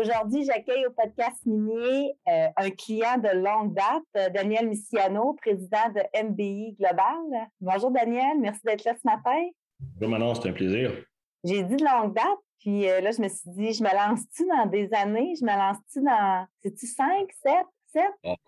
Aujourd'hui, 0.00 0.46
j'accueille 0.46 0.86
au 0.86 0.92
podcast 0.92 1.44
minier 1.44 2.14
euh, 2.26 2.46
un 2.56 2.70
client 2.70 3.18
de 3.18 3.36
longue 3.36 3.74
date, 3.74 4.02
euh, 4.16 4.30
Daniel 4.30 4.66
Missiano, 4.66 5.34
président 5.34 5.90
de 5.94 6.00
MBI 6.26 6.74
Global. 6.80 7.50
Bonjour 7.60 7.90
Daniel, 7.90 8.38
merci 8.40 8.60
d'être 8.64 8.84
là 8.84 8.94
ce 8.94 9.06
matin. 9.06 9.50
Bonjour 9.78 10.08
Manon, 10.08 10.34
c'est 10.34 10.48
un 10.48 10.52
plaisir. 10.52 11.04
J'ai 11.44 11.62
dit 11.64 11.76
de 11.76 11.84
longue 11.84 12.14
date, 12.14 12.38
puis 12.60 12.88
euh, 12.88 13.02
là, 13.02 13.10
je 13.10 13.20
me 13.20 13.28
suis 13.28 13.50
dit, 13.50 13.74
je 13.74 13.82
me 13.82 13.92
lance-tu 13.92 14.46
dans 14.46 14.64
des 14.64 14.88
années? 14.94 15.34
Je 15.38 15.44
me 15.44 15.50
lance-tu 15.50 16.00
dans, 16.00 16.46
c'est-tu 16.62 16.86
5, 16.86 17.28
7, 17.42 17.52
7? 17.92 18.02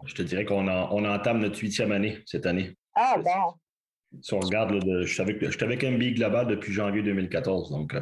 je 0.07 0.15
te 0.15 0.23
dirais 0.23 0.47
qu'on 0.47 0.67
on 0.67 1.05
entame 1.05 1.41
notre 1.41 1.59
huitième 1.59 1.93
année 1.93 2.17
cette 2.25 2.47
année. 2.47 2.79
Ah 2.95 3.17
bon. 3.19 4.21
Si 4.23 4.33
on 4.33 4.41
regarde, 4.41 4.81
je 5.03 5.07
suis 5.07 5.21
avec, 5.21 5.43
avec 5.43 5.83
MBI 5.83 6.15
Global 6.15 6.47
depuis 6.47 6.73
janvier 6.73 7.03
2014, 7.03 7.71
donc. 7.73 7.95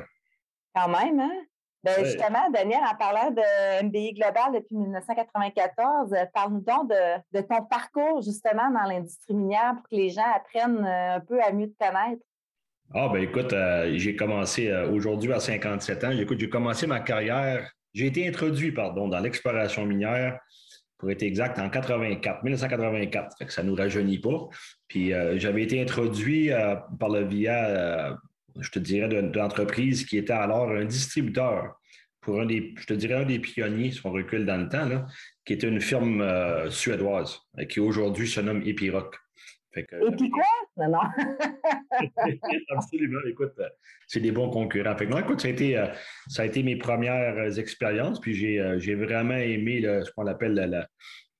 Quand 0.73 0.89
même, 0.89 1.19
hein? 1.19 1.43
Ben, 1.83 2.05
Justement, 2.05 2.51
Daniel, 2.53 2.81
en 2.81 2.95
parlant 2.95 3.31
de 3.31 3.85
MBI 3.85 4.13
Global 4.13 4.53
depuis 4.55 4.77
1994, 4.77 6.13
euh, 6.13 6.27
parle-nous 6.35 6.61
donc 6.61 6.91
de, 6.91 7.41
ton 7.41 7.65
parcours 7.65 8.21
justement 8.21 8.71
dans 8.71 8.87
l'industrie 8.87 9.33
minière 9.33 9.75
pour 9.77 9.89
que 9.89 9.97
les 9.97 10.11
gens 10.11 10.27
apprennent 10.35 10.85
euh, 10.85 11.17
un 11.17 11.21
peu 11.21 11.41
à 11.43 11.53
mieux 11.53 11.69
te 11.69 11.79
connaître. 11.79 12.23
Ah, 12.93 13.09
ben 13.09 13.23
écoute, 13.23 13.53
euh, 13.55 13.93
j'ai 13.97 14.15
commencé 14.15 14.71
aujourd'hui 14.93 15.33
à 15.33 15.41
57 15.41 16.05
ans. 16.05 16.11
Écoute, 16.11 16.39
j'ai 16.39 16.51
commencé 16.51 16.87
ma 16.87 17.01
carrière, 17.01 17.73
j'ai 17.95 18.07
été 18.07 18.29
introduit, 18.29 18.73
pardon, 18.73 19.09
dans 19.09 19.21
l'exploration 19.21 19.87
minière, 19.87 20.39
pour 20.99 21.11
être 21.11 21.23
exact, 21.23 21.59
en 21.59 21.71
84, 21.71 22.43
1984. 22.43 23.39
Fait 23.39 23.47
que 23.47 23.53
ça 23.53 23.63
ne 23.63 23.69
nous 23.69 23.75
rajeunit 23.75 24.19
pas. 24.19 24.49
Puis 24.87 25.13
j'avais 25.37 25.63
été 25.63 25.81
introduit 25.81 26.51
par 26.99 27.09
le 27.09 27.25
via 27.25 28.19
je 28.59 28.71
te 28.71 28.79
dirais, 28.79 29.09
de, 29.09 29.37
l'entreprise 29.37 30.05
qui 30.05 30.19
était 30.19 30.33
alors 30.33 30.71
un 30.71 30.85
distributeur 30.85 31.81
pour 32.21 32.41
un 32.41 32.47
des, 32.47 32.75
je 32.77 32.87
te 32.87 32.95
dirais, 32.95 33.15
un 33.15 33.25
des 33.25 33.39
pionniers, 33.39 33.93
si 33.93 34.05
on 34.05 34.13
recule 34.13 34.45
dans 34.45 34.59
le 34.59 34.69
temps, 34.69 34.87
là, 34.87 35.07
qui 35.45 35.55
était 35.55 35.69
une 35.69 35.81
firme 35.81 36.21
euh, 36.21 36.71
suédoise, 36.71 37.41
euh, 37.59 37.65
qui 37.65 37.81
aujourd'hui 37.81 38.29
se 38.29 38.41
nomme 38.41 38.63
Epiroc. 38.67 39.17
Et 39.77 39.85
puis 39.85 40.31
quoi? 40.31 40.43
Non, 40.77 40.91
non. 40.91 40.99
Absolument. 42.77 43.21
Écoute, 43.29 43.53
euh, 43.61 43.69
c'est 44.07 44.21
des 44.21 44.33
bons 44.33 44.51
concurrents. 44.51 44.97
Fait 44.97 45.07
que 45.07 45.19
écoute, 45.19 45.41
ça 45.41 45.49
a, 45.49 45.51
été, 45.53 45.85
ça 46.27 46.43
a 46.43 46.47
été 46.47 46.63
mes 46.65 46.77
premières 46.77 47.59
expériences, 47.59 48.21
puis 48.21 48.35
j'ai 48.35 48.95
vraiment 48.97 49.37
aimé 49.37 49.81
ce 49.83 50.11
qu'on 50.11 50.27
appelle 50.27 50.89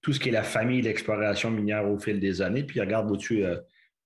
tout 0.01 0.13
ce 0.13 0.21
qui 0.21 0.29
est 0.29 0.33
la 0.33 0.45
famille 0.45 0.81
d'exploration 0.81 1.51
minière 1.51 1.91
au 1.91 1.99
fil 1.99 2.21
des 2.21 2.41
années. 2.41 2.63
Puis 2.63 2.81
regarde 2.81 3.11
au-dessus, 3.11 3.45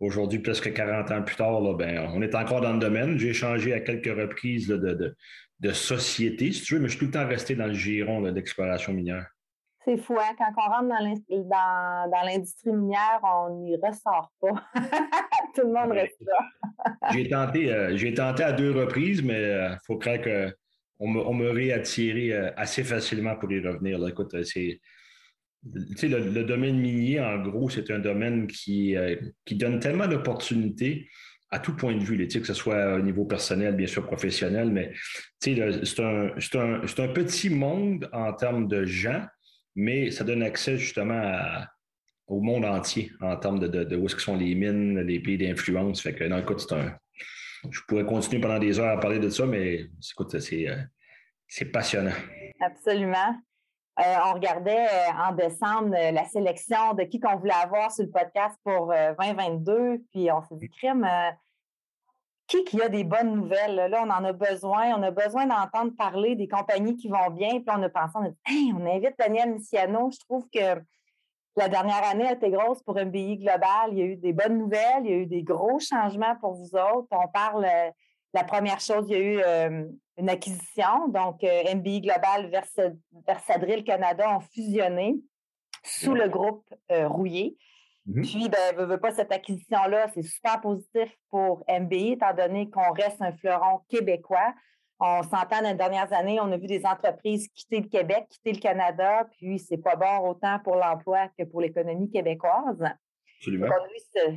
Aujourd'hui, 0.05 0.39
presque 0.39 0.71
40 0.71 1.11
ans 1.13 1.23
plus 1.23 1.37
tard, 1.37 1.63
ben, 1.77 2.11
on 2.15 2.21
est 2.21 2.35
encore 2.35 2.61
dans 2.61 2.75
le 2.75 2.79
domaine. 2.79 3.19
J'ai 3.19 3.33
changé 3.33 3.73
à 3.73 3.81
quelques 3.81 4.15
reprises 4.15 4.69
de, 4.69 5.73
société, 5.73 6.53
si 6.53 6.63
tu 6.63 6.75
veux, 6.75 6.81
mais 6.81 6.89
je 6.89 6.91
suis 6.91 6.99
tout 6.99 7.07
le 7.07 7.11
temps 7.11 7.27
resté 7.27 7.55
dans 7.55 7.67
le 7.67 7.73
giron 7.73 8.21
d'exploration 8.31 8.93
minière. 8.93 9.27
C'est 9.83 9.97
fou, 9.97 10.15
hein? 10.19 10.35
Quand 10.37 10.53
on 10.59 10.71
rentre 10.71 10.89
dans 10.89 12.27
l'industrie 12.27 12.73
minière, 12.73 13.21
on 13.23 13.63
n'y 13.63 13.77
ressort 13.77 14.31
pas. 14.43 14.63
tout 15.55 15.63
le 15.63 15.73
monde 15.73 15.93
reste 15.93 16.21
là. 16.21 17.11
j'ai 17.13 17.27
tenté, 17.27 17.73
euh, 17.73 18.15
tenté 18.15 18.43
à 18.43 18.53
deux 18.53 18.73
reprises, 18.73 19.23
mais 19.23 19.41
il 19.41 19.45
euh, 19.45 19.77
faut 19.87 19.97
croire 19.97 20.21
qu'on 20.21 21.09
me, 21.09 21.21
on 21.21 21.33
me 21.33 21.49
réattiré 21.49 22.33
euh, 22.33 22.51
assez 22.59 22.85
facilement 22.85 23.37
pour 23.37 23.51
y 23.51 23.67
revenir. 23.67 24.07
Écoute, 24.07 24.37
c'est 24.45 24.81
le, 25.73 26.43
domaine 26.43 26.79
minier, 26.79 27.21
en 27.21 27.39
gros, 27.39 27.71
c'est 27.71 27.91
un 27.91 27.99
domaine 27.99 28.47
qui, 28.47 28.97
euh, 28.97 29.17
donne 29.53 29.81
tellement 29.81 30.07
d'opportunités 30.07 31.09
à 31.51 31.61
tout 31.61 31.77
point 31.77 31.95
de 31.95 32.03
vue, 32.03 32.27
que 32.27 32.45
ce 32.45 32.55
soit 32.55 32.97
au 32.97 33.01
niveau 33.01 33.25
personnel, 33.25 33.77
bien 33.77 33.87
sûr 33.87 34.05
professionnel, 34.05 34.71
mais 34.71 34.93
c'est 35.39 35.61
un, 35.61 37.09
petit 37.15 37.49
monde 37.49 38.09
en 38.13 38.33
termes 38.33 38.67
de 38.67 38.85
gens, 38.85 39.25
mais 39.77 40.11
ça 40.11 40.25
donne 40.25 40.43
accès 40.43 40.77
justement 40.77 41.33
au 42.27 42.41
monde 42.41 42.65
entier 42.65 43.13
en 43.21 43.37
termes 43.37 43.61
de, 43.61 43.97
où 43.97 44.09
sont 44.09 44.37
les 44.37 44.55
mines, 44.55 44.99
les 45.01 45.21
pays 45.21 45.39
d'influence. 45.39 46.01
Fait 46.01 46.15
que, 46.15 46.25
un. 46.25 46.99
Je 47.71 47.81
pourrais 47.87 48.05
continuer 48.05 48.41
pendant 48.41 48.59
des 48.59 48.79
heures 48.81 48.97
à 48.97 49.01
parler 49.01 49.21
de 49.21 49.29
ça, 49.29 49.47
mais 49.47 49.87
écoute, 50.11 50.39
c'est 50.41 50.69
euh, 50.69 51.65
passionnant. 51.73 52.13
Absolument. 52.61 53.37
Euh, 54.01 54.17
on 54.27 54.33
regardait 54.35 54.87
euh, 54.87 55.29
en 55.29 55.33
décembre 55.33 55.95
euh, 55.97 56.11
la 56.11 56.25
sélection 56.25 56.95
de 56.95 57.05
qui 57.05 57.21
qu'on 57.21 57.37
voulait 57.37 57.53
avoir 57.53 57.93
sur 57.93 58.05
le 58.05 58.11
podcast 58.11 58.59
pour 58.65 58.89
2022, 58.89 60.03
puis 60.11 60.33
on 60.33 60.43
s'est 60.43 60.57
dit, 60.57 60.69
crime, 60.69 61.09
qui 62.49 62.65
qui 62.65 62.83
a 62.83 62.89
des 62.89 63.05
bonnes 63.05 63.37
nouvelles? 63.37 63.77
Là, 63.77 64.03
on 64.05 64.11
en 64.11 64.25
a 64.25 64.33
besoin. 64.33 64.99
On 64.99 65.03
a 65.03 65.11
besoin 65.11 65.47
d'entendre 65.47 65.93
parler 65.97 66.35
des 66.35 66.49
compagnies 66.49 66.97
qui 66.97 67.09
vont 67.09 67.31
bien. 67.31 67.61
Puis 67.61 67.67
on 67.69 67.83
a 67.83 67.89
pensé, 67.89 68.13
on 68.17 68.25
a 68.25 68.31
dit, 68.31 68.73
on 68.77 68.85
invite 68.85 69.19
Daniel 69.19 69.53
Missiano. 69.53 70.11
Je 70.11 70.19
trouve 70.19 70.47
que 70.53 70.83
la 71.57 71.69
dernière 71.69 72.05
année 72.05 72.27
a 72.27 72.33
été 72.33 72.51
grosse 72.51 72.83
pour 72.83 72.97
MBI 72.97 73.39
Global. 73.39 73.93
Il 73.93 73.99
y 73.99 74.03
a 74.03 74.07
eu 74.07 74.17
des 74.17 74.33
bonnes 74.33 74.59
nouvelles, 74.59 75.05
il 75.05 75.11
y 75.11 75.15
a 75.15 75.17
eu 75.19 75.27
des 75.27 75.45
gros 75.45 75.79
changements 75.79 76.35
pour 76.41 76.55
vous 76.55 76.75
autres. 76.75 77.09
On 77.13 77.29
parle, 77.29 77.65
la 78.35 78.45
première 78.45 78.81
chose, 78.81 79.07
il 79.09 79.13
y 79.13 79.17
a 79.17 79.21
eu 79.21 79.95
une 80.17 80.29
acquisition. 80.29 81.09
Donc, 81.09 81.43
euh, 81.45 81.75
MBI 81.75 82.03
Global, 82.03 82.51
Versadril 83.27 83.85
Canada 83.85 84.37
ont 84.37 84.41
fusionné 84.41 85.17
sous 85.83 86.15
le 86.15 86.29
groupe 86.29 86.65
euh, 86.91 87.09
Rouillé. 87.09 87.57
Mm-hmm. 88.09 88.23
Puis, 88.23 88.49
ben, 88.49 88.77
veut, 88.77 88.87
veut 88.87 89.01
pas 89.01 89.13
cette 89.13 89.33
acquisition-là, 89.33 90.09
c'est 90.15 90.23
super 90.23 90.61
positif 90.61 91.11
pour 91.31 91.65
MBI, 91.69 92.13
étant 92.13 92.35
donné 92.35 92.71
qu'on 92.71 92.93
reste 92.93 93.21
un 93.21 93.33
fleuron 93.33 93.81
québécois. 93.89 94.55
On 95.01 95.23
s'entend 95.23 95.61
dans 95.63 95.71
les 95.71 95.75
dernières 95.75 96.13
années, 96.13 96.39
on 96.41 96.53
a 96.53 96.57
vu 96.57 96.67
des 96.67 96.87
entreprises 96.87 97.49
quitter 97.49 97.81
le 97.81 97.89
Québec, 97.89 98.27
quitter 98.29 98.53
le 98.53 98.61
Canada, 98.61 99.27
puis 99.39 99.59
c'est 99.59 99.79
pas 99.79 99.97
bon 99.97 100.29
autant 100.29 100.59
pour 100.61 100.77
l'emploi 100.77 101.29
que 101.37 101.45
pour 101.45 101.61
l'économie 101.61 102.11
québécoise. 102.11 102.83
Absolument. 103.39 103.69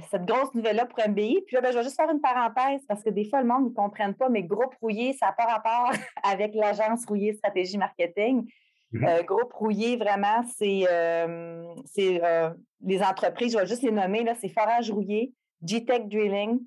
cette 0.09 0.25
grosse 0.25 0.53
nouvelle-là 0.53 0.85
pour 0.85 0.99
MBI. 1.07 1.43
Puis 1.45 1.55
là, 1.55 1.61
ben, 1.61 1.71
je 1.71 1.77
vais 1.77 1.83
juste 1.83 1.95
faire 1.95 2.09
une 2.09 2.21
parenthèse 2.21 2.81
parce 2.87 3.03
que 3.03 3.09
des 3.09 3.29
fois, 3.29 3.41
le 3.41 3.47
monde 3.47 3.69
ne 3.69 3.73
comprenne 3.73 4.13
pas, 4.13 4.29
mais 4.29 4.43
Groupe 4.43 4.75
Rouillé, 4.81 5.13
ça 5.13 5.27
n'a 5.27 5.31
pas 5.33 5.45
rapport 5.45 5.91
avec 6.23 6.53
l'agence 6.55 7.05
Rouillé 7.05 7.33
Stratégie 7.33 7.77
Marketing. 7.77 8.47
Mm-hmm. 8.93 9.07
Euh, 9.07 9.23
groupe 9.23 9.53
Rouillé, 9.53 9.97
vraiment, 9.97 10.43
c'est 10.57 10.85
euh, 10.89 11.73
euh, 11.99 12.49
les 12.81 13.01
entreprises, 13.01 13.53
je 13.53 13.57
vais 13.59 13.67
juste 13.67 13.83
les 13.83 13.91
nommer, 13.91 14.23
là, 14.23 14.33
c'est 14.39 14.49
Forage 14.49 14.91
Rouillé, 14.91 15.33
G-Tech 15.61 16.07
Drilling, 16.07 16.59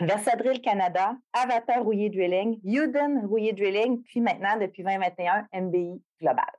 Versadrill 0.00 0.60
Canada, 0.62 1.16
Avatar 1.32 1.82
Rouillé 1.82 2.08
Drilling, 2.08 2.60
Uden 2.64 3.26
Rouillé 3.26 3.52
Drilling, 3.52 4.02
puis 4.02 4.20
maintenant, 4.20 4.58
depuis 4.58 4.82
2021, 4.82 5.48
MBI 5.52 6.00
Global. 6.20 6.50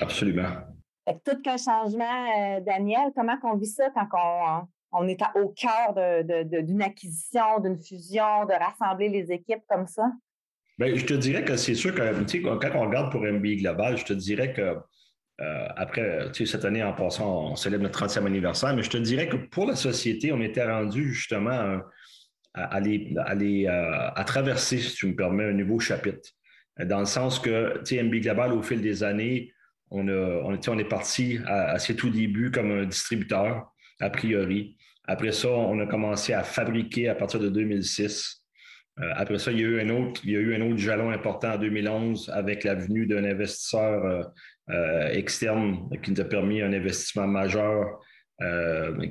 Absolument 0.00 0.77
tout 1.24 1.40
qu'un 1.42 1.56
changement, 1.56 2.26
euh, 2.38 2.60
Daniel, 2.60 3.10
comment 3.14 3.36
on 3.42 3.56
vit 3.56 3.66
ça 3.66 3.90
quand 4.10 4.68
on, 4.92 5.08
est 5.08 5.20
au 5.34 5.48
cœur 5.48 5.94
d'une 6.44 6.82
acquisition, 6.82 7.60
d'une 7.60 7.78
fusion, 7.78 8.44
de 8.44 8.52
rassembler 8.52 9.08
les 9.08 9.32
équipes 9.32 9.62
comme 9.68 9.86
ça? 9.86 10.10
Bien, 10.78 10.94
je 10.94 11.04
te 11.04 11.14
dirais 11.14 11.44
que 11.44 11.56
c'est 11.56 11.74
sûr 11.74 11.94
que 11.94 12.60
quand 12.60 12.70
on 12.74 12.86
regarde 12.86 13.10
pour 13.10 13.22
MBI 13.22 13.56
Global, 13.56 13.96
je 13.96 14.04
te 14.04 14.12
dirais 14.12 14.52
que 14.52 14.76
euh, 15.40 15.68
après, 15.76 16.30
cette 16.32 16.64
année, 16.64 16.82
en 16.82 16.92
passant, 16.92 17.52
on 17.52 17.56
célèbre 17.56 17.84
notre 17.84 18.06
30e 18.06 18.26
anniversaire, 18.26 18.74
mais 18.74 18.82
je 18.82 18.90
te 18.90 18.96
dirais 18.96 19.28
que 19.28 19.36
pour 19.36 19.66
la 19.66 19.76
société, 19.76 20.32
on 20.32 20.40
était 20.40 20.64
rendu 20.64 21.12
justement 21.14 21.80
à, 22.54 22.64
aller, 22.64 23.14
euh, 23.16 24.10
à, 24.14 24.24
traverser, 24.24 24.78
si 24.78 24.94
tu 24.94 25.06
me 25.06 25.14
permets, 25.14 25.44
un 25.44 25.52
nouveau 25.52 25.78
chapitre. 25.78 26.30
Dans 26.84 27.00
le 27.00 27.06
sens 27.06 27.38
que, 27.38 27.78
tu 27.78 27.96
sais, 27.96 28.02
MB 28.02 28.14
Global, 28.16 28.52
au 28.52 28.62
fil 28.62 28.80
des 28.80 29.02
années, 29.02 29.52
on, 29.90 30.08
on, 30.08 30.78
est 30.78 30.88
parti 30.88 31.38
à, 31.46 31.78
ses 31.78 31.96
tout 31.96 32.10
débuts 32.10 32.50
comme 32.50 32.70
un 32.70 32.84
distributeur, 32.84 33.72
a 34.00 34.10
priori. 34.10 34.76
Après 35.04 35.32
ça, 35.32 35.48
on 35.48 35.80
a 35.80 35.86
commencé 35.86 36.34
à 36.34 36.42
fabriquer 36.42 37.08
à 37.08 37.14
partir 37.14 37.40
de 37.40 37.48
2006. 37.48 38.44
Euh, 39.00 39.10
après 39.14 39.38
ça, 39.38 39.52
il 39.52 39.60
y, 39.60 39.64
a 39.64 39.66
eu 39.66 39.80
un 39.80 39.88
autre, 39.90 40.20
il 40.24 40.36
a 40.36 40.76
jalon 40.76 41.10
important 41.10 41.54
en 41.54 41.58
2011 41.58 42.30
avec 42.34 42.64
la 42.64 42.74
venue 42.74 43.06
d'un 43.06 43.24
investisseur 43.24 44.04
euh, 44.04 44.22
euh, 44.70 45.08
externe 45.12 45.88
qui 46.02 46.10
nous 46.10 46.20
a 46.20 46.24
permis 46.24 46.60
un 46.60 46.72
investissement 46.72 47.26
majeur 47.26 48.00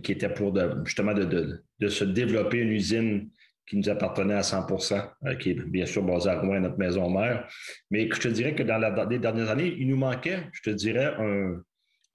qui 0.03 0.13
était 0.13 0.29
pour 0.29 0.57
justement 0.85 1.13
de, 1.13 1.61
se 1.89 2.05
développer 2.05 2.59
une 2.59 2.71
usine 2.71 3.29
qui 3.67 3.77
nous 3.77 3.89
appartenait 3.89 4.33
à 4.33 4.41
100% 4.41 5.37
qui 5.39 5.51
est 5.51 5.53
bien 5.55 5.85
sûr 5.85 6.01
basé 6.03 6.29
à 6.29 6.39
Rouen, 6.39 6.59
notre 6.61 6.77
maison 6.77 7.09
mère. 7.09 7.47
Mais 7.91 8.09
je 8.11 8.19
te 8.19 8.27
dirais 8.29 8.55
que 8.55 8.63
dans, 8.63 8.79
les 9.09 9.19
dernières 9.19 9.49
années, 9.49 9.75
il 9.77 9.87
nous 9.87 9.97
manquait, 9.97 10.43
je 10.53 10.61
te 10.61 10.69
dirais, 10.69 11.13
un, 11.19 11.61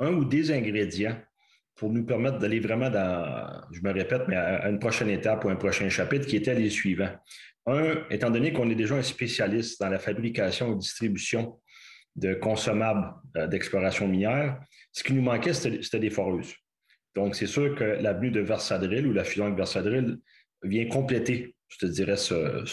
un 0.01 0.13
ou 0.13 0.25
des 0.25 0.51
ingrédients 0.51 1.17
pour 1.75 1.91
nous 1.91 2.05
permettre 2.05 2.39
d'aller 2.39 2.61
vraiment 2.61 2.91
dans, 2.91 3.63
je 3.71 3.81
me 3.81 3.93
répète, 3.93 4.23
mais 4.29 4.37
à 4.37 4.69
une 4.69 4.79
prochaine 4.79 5.09
étape 5.09 5.45
ou 5.45 5.49
un 5.49 5.57
prochain 5.57 5.89
chapitre 5.89 6.27
qui 6.27 6.37
était 6.37 6.55
les 6.55 6.71
suivants. 6.71 7.15
Un, 7.67 8.05
étant 8.11 8.31
donné 8.31 8.53
qu'on 8.53 8.69
est 8.71 8.75
déjà 8.75 8.97
un 8.97 9.03
spécialiste 9.03 9.81
dans 9.81 9.89
la 9.89 9.99
fabrication 9.99 10.73
et 10.73 10.77
distribution 10.77 11.61
de 12.17 12.35
consommables 12.35 13.15
euh, 13.37 13.47
d'exploration 13.47 14.09
minière, 14.09 14.61
ce 14.93 15.03
qui 15.03 15.15
nous 15.15 15.23
manquait, 15.23 15.55
c'était 15.55 16.01
des 16.01 16.11
foreuses. 16.11 16.55
Donc, 17.15 17.35
c'est 17.35 17.47
sûr 17.47 17.75
que 17.75 17.85
l'avenue 17.85 18.31
de 18.31 18.41
Versadril 18.41 19.07
ou 19.07 19.13
la 19.13 19.25
fusion 19.25 19.47
avec 19.47 19.57
Versadril 19.57 20.19
vient 20.63 20.87
compléter, 20.87 21.55
je 21.69 21.79
te 21.79 21.87
dirais, 21.87 22.17
ce, 22.17 22.65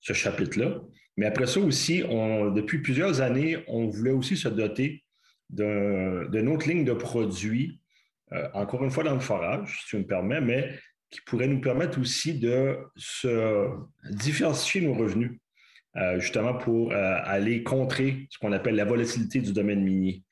chapitre-là. 0.00 0.80
Mais 1.16 1.26
après 1.26 1.46
ça 1.46 1.60
aussi, 1.60 2.00
depuis 2.00 2.78
plusieurs 2.78 3.20
années, 3.20 3.58
on 3.68 3.88
voulait 3.88 4.10
aussi 4.10 4.36
se 4.36 4.48
doter 4.48 5.04
d'une 5.50 6.48
autre 6.48 6.68
ligne 6.68 6.84
de 6.84 6.92
produits, 6.92 7.80
euh, 8.32 8.48
encore 8.54 8.82
une 8.82 8.90
fois 8.90 9.04
dans 9.04 9.14
le 9.14 9.20
forage, 9.20 9.80
si 9.82 9.88
tu 9.90 9.96
me 9.98 10.06
permets, 10.06 10.40
mais 10.40 10.74
qui 11.10 11.20
pourrait 11.20 11.46
nous 11.46 11.60
permettre 11.60 12.00
aussi 12.00 12.38
de 12.38 12.76
se 12.96 13.68
diversifier 14.10 14.80
nos 14.80 14.94
revenus, 14.94 15.38
euh, 15.96 16.18
justement 16.18 16.54
pour 16.54 16.92
euh, 16.92 17.16
aller 17.22 17.62
contrer 17.62 18.26
ce 18.30 18.38
qu'on 18.38 18.52
appelle 18.52 18.74
la 18.74 18.84
volatilité 18.84 19.40
du 19.40 19.52
domaine 19.52 19.84
minier. 19.84 20.24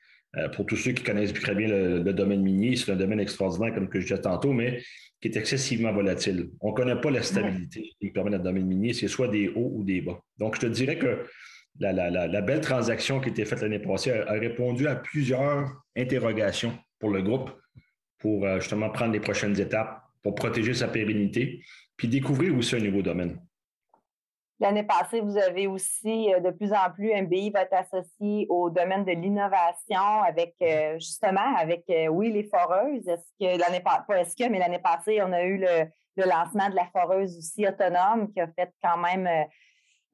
Pour 0.54 0.64
tous 0.66 0.76
ceux 0.76 0.92
qui 0.92 1.02
connaissent 1.02 1.34
très 1.34 1.54
bien 1.54 1.68
le, 1.68 2.12
domaine 2.12 2.42
minier, 2.42 2.76
c'est 2.76 2.90
un 2.90 2.96
domaine 2.96 3.20
extraordinaire, 3.20 3.74
comme 3.74 3.88
que 3.88 4.00
je 4.00 4.06
disais 4.06 4.20
tantôt, 4.20 4.52
mais 4.52 4.82
qui 5.20 5.28
est 5.28 5.36
excessivement 5.36 5.92
volatile. 5.92 6.50
On 6.60 6.70
ne 6.70 6.74
connaît 6.74 7.00
pas 7.00 7.10
la 7.10 7.22
stabilité 7.22 7.92
qui 8.00 8.10
permet 8.10 8.30
notre 8.30 8.44
domaine 8.44 8.66
minier, 8.66 8.92
c'est 8.92 9.08
soit 9.08 9.28
des 9.28 9.48
hauts 9.48 9.72
ou 9.74 9.84
des 9.84 10.00
bas. 10.00 10.20
Donc, 10.38 10.56
je 10.56 10.60
te 10.60 10.66
dirais 10.66 10.98
que 10.98 11.26
la, 11.78 12.40
belle 12.40 12.60
transaction 12.60 13.20
qui 13.20 13.28
a 13.28 13.32
été 13.32 13.44
faite 13.44 13.62
l'année 13.62 13.78
passée 13.78 14.12
a, 14.12 14.32
répondu 14.32 14.86
à 14.86 14.96
plusieurs 14.96 15.70
interrogations 15.96 16.72
pour 16.98 17.10
le 17.10 17.22
groupe 17.22 17.50
pour 18.18 18.44
euh, 18.44 18.60
justement 18.60 18.90
prendre 18.90 19.12
les 19.12 19.20
prochaines 19.20 19.58
étapes 19.58 20.00
pour 20.22 20.34
protéger 20.34 20.74
sa 20.74 20.86
pérennité, 20.86 21.64
puis 21.96 22.08
découvrir 22.08 22.56
aussi 22.56 22.76
un 22.76 22.80
nouveau 22.80 23.02
domaine. 23.02 23.40
L'année 24.62 24.84
passée, 24.84 25.20
vous 25.20 25.36
avez 25.36 25.66
aussi 25.66 26.32
euh, 26.32 26.38
de 26.38 26.50
plus 26.50 26.72
en 26.72 26.88
plus 26.94 27.12
MBI 27.12 27.50
va 27.50 27.62
être 27.62 27.74
associé 27.74 28.46
au 28.48 28.70
domaine 28.70 29.04
de 29.04 29.10
l'innovation 29.10 30.22
avec 30.24 30.54
euh, 30.62 30.94
justement 31.00 31.56
avec 31.58 31.82
oui 32.10 32.30
les 32.30 32.44
foreuses. 32.44 33.08
Est-ce 33.08 33.26
que 33.40 33.58
l'année 33.58 33.80
pas 33.80 34.06
est-ce 34.16 34.36
que 34.36 34.48
mais 34.48 34.60
l'année 34.60 34.78
passée 34.78 35.20
on 35.20 35.32
a 35.32 35.42
eu 35.42 35.58
le, 35.58 35.90
le, 36.16 36.24
lancement 36.30 36.70
de 36.70 36.76
la 36.76 36.86
foreuse 36.92 37.36
aussi 37.36 37.66
autonome 37.66 38.32
qui 38.32 38.40
a 38.40 38.46
fait 38.56 38.72
quand 38.80 38.98
même 38.98 39.28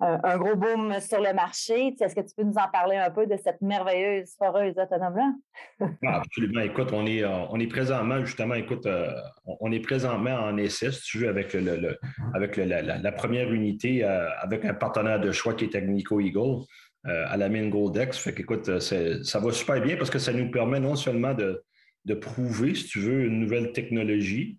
un, 0.01 0.39
gros 0.39 0.55
boom 0.55 1.01
sur 1.01 1.21
le 1.21 1.35
marché. 1.35 1.95
Est-ce 2.01 2.15
que 2.15 2.21
tu 2.21 2.35
peux 2.37 2.45
nous 2.45 2.55
en 2.55 2.69
parler 2.71 2.97
un 2.97 3.11
peu 3.11 3.27
de 3.27 3.37
cette 3.37 3.61
merveilleuse 3.61 4.35
foreuse 4.37 4.75
autonome-là? 4.79 5.33
Ah, 6.07 6.23
absolument. 6.25 6.61
Écoute, 6.61 6.91
on 6.93 7.07
est, 7.07 7.25
euh, 7.25 7.47
on 7.51 7.59
est 7.59 7.67
présentement, 7.67 8.25
justement, 8.25 8.55
écoute, 8.55 8.87
euh, 8.87 9.13
on 9.45 9.73
est 9.73 9.81
présentement 9.81 10.35
en 10.35 10.57
essai, 10.57 10.93
si 10.93 11.03
tu 11.03 11.19
veux, 11.19 11.29
avec, 11.29 11.53
le, 11.53 11.99
avec 12.35 12.57
la, 12.57 13.13
première 13.13 13.53
unité, 13.53 14.05
euh, 14.05 14.29
avec 14.41 14.65
un 14.65 14.75
partenaire 14.75 15.21
de 15.21 15.33
choix 15.33 15.55
qui 15.55 15.65
est 15.65 15.75
Agnico 15.75 16.21
Eagle 16.21 16.65
à 17.05 17.37
la 17.37 17.49
mine 17.49 17.71
Goldex. 17.71 18.19
Fait 18.19 18.35
qu'écoute, 18.35 18.81
ça 18.81 19.39
va 19.39 19.53
super 19.53 19.81
bien 19.81 19.97
parce 19.97 20.11
que 20.11 20.19
ça 20.19 20.33
nous 20.33 20.51
permet 20.51 20.79
non 20.79 20.95
seulement 20.95 21.33
de, 21.33 21.63
de 22.05 22.15
prouver, 22.15 22.75
si 22.75 22.87
tu 22.87 23.01
veux, 23.01 23.25
une 23.25 23.41
nouvelle 23.41 23.73
technologie, 23.73 24.59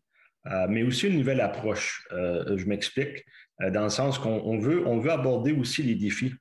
mais 0.68 0.84
aussi 0.84 1.08
une 1.08 1.18
nouvelle 1.18 1.42
approche. 1.42 2.08
je 2.12 2.66
m'explique. 2.66 3.24
Euh, 3.62 3.70
dans 3.70 3.84
le 3.84 3.90
sens 3.90 4.18
qu'on 4.20 4.60
veut, 4.60 4.86
on 4.88 5.00
veut 5.00 5.12
aborder 5.12 5.52
aussi 5.52 5.84
les 5.84 5.96
défis 5.96 6.34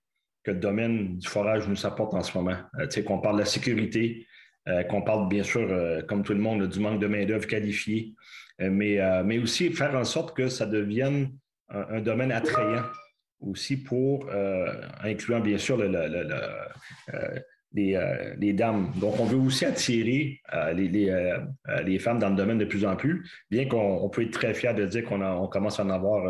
que 0.44 0.52
le 0.52 0.58
domaine 0.58 1.18
du 1.18 1.28
forage 1.28 1.68
nous 1.68 1.86
apporte 1.86 2.14
en 2.14 2.22
ce 2.22 2.36
moment. 2.36 2.56
Euh, 2.78 2.86
tu 2.86 2.94
sais, 2.94 3.04
qu'on 3.04 3.18
parle 3.18 3.36
de 3.36 3.40
la 3.40 3.46
sécurité, 3.46 4.26
euh, 4.68 4.82
qu'on 4.84 5.02
parle 5.02 5.28
bien 5.28 5.42
sûr, 5.42 5.68
comme 6.06 6.22
tout 6.22 6.34
le 6.34 6.40
monde, 6.40 6.68
du 6.68 6.80
manque 6.80 7.00
de 7.00 7.06
main-d'œuvre 7.06 7.46
qualifiée, 7.46 8.14
mais, 8.60 8.98
mais 9.24 9.38
aussi 9.38 9.72
faire 9.72 9.94
en 9.94 10.04
sorte 10.04 10.36
que 10.36 10.48
ça 10.48 10.66
devienne 10.66 11.30
un, 11.68 12.00
domaine 12.00 12.32
attrayant 12.32 12.82
aussi 13.38 13.76
pour, 13.76 14.28
incluant 15.00 15.38
bien 15.38 15.58
sûr 15.58 15.76
le, 15.76 15.88
euh, 17.76 18.34
les, 18.38 18.54
dames. 18.54 18.92
Donc, 18.96 19.20
on 19.20 19.24
veut 19.24 19.36
aussi 19.36 19.66
attirer 19.66 20.40
euh, 20.54 20.72
euh, 20.74 21.82
les, 21.84 21.98
femmes 21.98 22.18
dans 22.18 22.30
le 22.30 22.34
domaine 22.34 22.56
de 22.56 22.64
plus 22.64 22.86
en 22.86 22.96
plus, 22.96 23.30
bien 23.50 23.66
qu'on 23.68 24.08
peut 24.08 24.22
être 24.22 24.32
très 24.32 24.54
fier 24.54 24.74
de 24.74 24.86
dire 24.86 25.04
qu'on 25.04 25.46
commence 25.48 25.78
à 25.78 25.84
en 25.84 25.90
avoir 25.90 26.24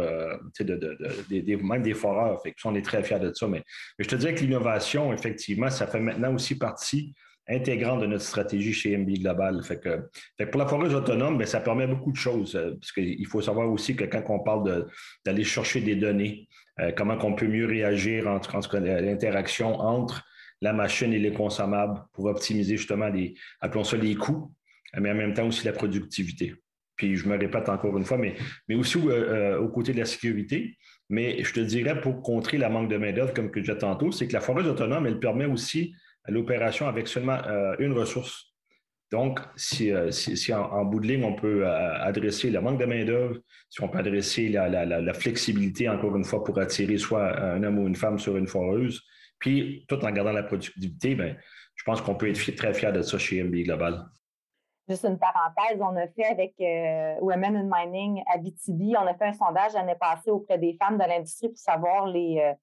même 1.31 1.82
des 1.82 1.94
foreurs. 1.94 2.43
Fait 2.43 2.55
on 2.64 2.75
est 2.75 2.85
très 2.85 3.05
fiers 3.05 3.20
de 3.20 3.32
ça. 3.32 3.46
Mais, 3.46 3.62
je 4.00 4.08
te 4.08 4.17
dirais 4.17 4.35
que 4.35 4.40
l'innovation, 4.40 5.12
effectivement, 5.12 5.70
ça 5.70 5.87
fait 5.87 6.00
maintenant 6.00 6.35
aussi 6.35 6.58
partie 6.58 7.14
intégrante 7.49 8.00
de 8.00 8.06
notre 8.06 8.25
stratégie 8.25 8.73
chez 8.73 8.96
MB 8.99 9.08
Global. 9.20 9.62
Fait 9.62 9.79
que, 9.79 10.44
pour 10.46 10.58
la 10.61 10.67
foreuse 10.67 10.94
autonome, 10.94 11.38
ben, 11.38 11.46
ça 11.46 11.61
permet 11.61 11.87
beaucoup 11.87 12.11
de 12.11 12.17
choses. 12.17 12.52
parce 12.81 12.90
qu'il 12.90 13.26
faut 13.29 13.40
savoir 13.40 13.70
aussi 13.70 13.94
que 13.94 14.05
quand 14.05 14.25
on 14.29 14.40
parle 14.40 14.87
d'aller 15.25 15.44
chercher 15.44 15.81
des 15.81 15.94
données, 15.94 16.49
comment 16.96 17.17
on 17.23 17.35
peut 17.35 17.46
mieux 17.46 17.67
réagir 17.67 18.26
entre, 18.26 18.56
entre 18.56 18.79
l'interaction 18.79 19.79
entre 19.81 20.25
la 20.60 20.72
machine 20.72 21.12
et 21.12 21.19
les 21.19 21.32
consommables 21.32 22.00
pour 22.12 22.26
optimiser 22.26 22.76
justement 22.76 23.08
les, 23.08 23.34
appelons 23.60 23.84
ça 23.84 23.96
les 23.96 24.14
coûts, 24.14 24.52
mais 24.99 25.10
en 25.10 25.14
même 25.14 25.34
temps 25.34 25.46
aussi 25.46 25.64
la 25.64 25.72
productivité. 25.72 26.55
Puis 26.99 27.16
je 27.16 27.28
me 27.28 27.38
répète 27.38 27.69
encore 27.69 27.96
une 27.96 28.05
fois, 28.05 28.19
mais, 28.19 28.34
mais 28.69 28.75
aussi 28.75 28.99
euh, 28.99 29.10
euh, 29.10 29.58
au 29.60 29.69
côté 29.69 29.93
de 29.93 29.99
la 29.99 30.05
sécurité. 30.05 30.76
Mais 31.08 31.43
je 31.43 31.52
te 31.55 31.60
dirais, 31.60 32.00
pour 32.00 32.20
contrer 32.22 32.58
la 32.58 32.69
manque 32.69 32.90
de 32.90 32.96
main-d'œuvre, 32.99 33.32
comme 33.32 33.50
que 33.50 33.60
disais 33.60 33.78
tantôt, 33.78 34.12
c'est 34.12 34.26
que 34.26 34.32
la 34.32 34.40
foreuse 34.40 34.66
autonome, 34.66 35.06
elle 35.06 35.20
permet 35.20 35.46
aussi 35.46 35.94
l'opération 36.26 36.87
avec 36.87 37.08
seulement 37.08 37.38
euh, 37.46 37.76
une 37.78 37.93
ressource. 37.93 38.52
Donc, 39.11 39.40
si, 39.56 39.90
en, 40.52 40.84
bout 40.84 41.00
de 41.00 41.06
ligne, 41.06 41.25
on 41.25 41.34
peut 41.34 41.66
adresser 41.66 42.50
le 42.50 42.61
manque 42.61 42.78
de 42.78 42.84
main-d'œuvre, 42.84 43.38
si 43.70 43.82
on 43.82 43.88
peut 43.88 43.96
adresser 43.96 44.50
la, 44.50 44.69
la, 44.69 45.14
flexibilité, 45.14 45.88
encore 45.88 46.14
une 46.14 46.25
fois, 46.25 46.44
pour 46.44 46.58
attirer 46.58 46.99
soit 46.99 47.40
un 47.40 47.62
homme 47.62 47.78
ou 47.78 47.87
une 47.88 47.96
femme 47.96 48.19
sur 48.19 48.37
une 48.37 48.46
foreuse, 48.46 49.02
puis, 49.38 49.85
tout 49.88 50.02
en 50.05 50.11
gardant 50.11 50.32
la 50.32 50.43
productivité, 50.43 51.14
bien, 51.14 51.37
je 51.75 51.85
pense 51.85 52.00
qu'on 52.00 52.14
peut 52.14 52.29
être 52.29 52.56
très 52.56 52.75
fier 52.75 52.93
de 52.93 53.02
ça 53.02 53.19
chez 53.19 53.43
MB 53.43 53.55
Global. 53.64 54.06
Juste 54.88 55.05
une 55.05 55.19
parenthèse, 55.19 55.79
on 55.81 55.96
a 55.96 56.08
fait 56.08 56.25
avec 56.25 56.55
euh, 56.61 57.20
Women 57.20 57.56
in 57.56 57.70
Mining 57.70 58.23
à 58.32 58.38
BTB, 58.38 58.96
on 58.99 59.06
a 59.06 59.14
fait 59.14 59.26
un 59.26 59.32
sondage 59.35 59.75
l'année 59.75 59.96
passée 60.00 60.31
auprès 60.31 60.58
des 60.58 60.79
femmes 60.81 60.96
de 60.96 61.05
l'industrie 61.05 61.49
pour 61.49 61.58
savoir 61.58 62.06
les, 62.06 62.40
euh, 62.40 62.55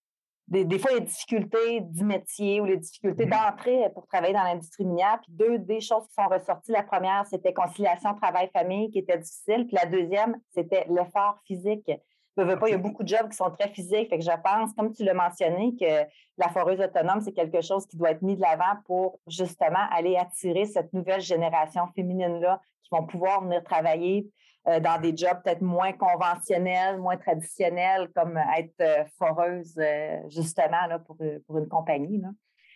des, 0.48 0.80
fois 0.80 0.92
les 0.94 1.02
difficultés 1.02 1.82
du 1.82 2.04
métier 2.04 2.62
ou 2.62 2.66
les 2.66 2.78
difficultés 2.78 3.26
mm-hmm. 3.26 3.52
d'entrée 3.52 3.90
pour 3.94 4.08
travailler 4.08 4.34
dans 4.34 4.44
l'industrie 4.44 4.86
minière. 4.86 5.20
Puis 5.22 5.32
deux 5.34 5.60
des 5.60 5.82
choses 5.82 6.08
qui 6.08 6.14
sont 6.14 6.28
ressorties. 6.28 6.72
La 6.72 6.84
première, 6.84 7.26
c'était 7.28 7.54
conciliation 7.54 8.16
travail-famille 8.16 8.90
qui 8.90 9.00
était 9.00 9.20
difficile. 9.20 9.68
Puis 9.68 9.76
la 9.76 9.86
deuxième, 9.86 10.36
c'était 10.54 10.86
l'effort 10.90 11.40
physique 11.46 11.92
pas, 12.36 12.68
il 12.68 12.72
y 12.72 12.76
a 12.76 12.78
beaucoup 12.78 13.04
de 13.04 13.08
jobs 13.08 13.30
qui 13.30 13.38
sont 13.38 13.50
très 13.52 13.70
physiques. 13.70 14.10
Fait 14.10 14.20
que 14.20 14.24
je 14.24 14.42
pense, 14.44 14.74
comme 14.74 14.94
tu 14.94 15.04
l'as 15.04 15.14
mentionné, 15.14 15.76
que 15.80 16.10
la 16.38 16.50
foreuse 16.50 16.80
autonome, 16.80 17.22
c'est 17.22 17.32
quelque 17.32 17.62
chose 17.62 17.86
qui 17.86 17.98
doit 17.98 18.12
être 18.12 18.22
mis 18.22 18.36
de 18.36 18.42
l'avant 18.42 18.80
pour 18.86 19.20
justement 19.28 19.88
aller 19.92 20.18
attirer 20.18 20.66
cette 20.66 20.92
nouvelle 20.94 21.22
génération 21.22 21.88
féminine-là 21.96 22.62
qui 22.84 22.90
vont 22.92 23.06
pouvoir 23.06 23.44
venir 23.44 23.64
travailler 23.64 24.28
euh, 24.68 24.80
dans 24.80 25.00
des 25.00 25.16
jobs 25.16 25.38
peut-être 25.44 25.62
moins 25.62 25.94
conventionnels, 25.94 26.98
moins 26.98 27.18
traditionnels, 27.18 28.10
comme 28.16 28.40
être 28.58 28.74
euh, 28.82 29.04
foreuse, 29.18 29.76
euh, 29.78 30.18
justement, 30.30 30.88
là, 30.90 30.98
pour, 30.98 31.18
pour 31.46 31.58
une 31.60 31.68
compagnie. 31.68 32.20
Là. 32.20 32.30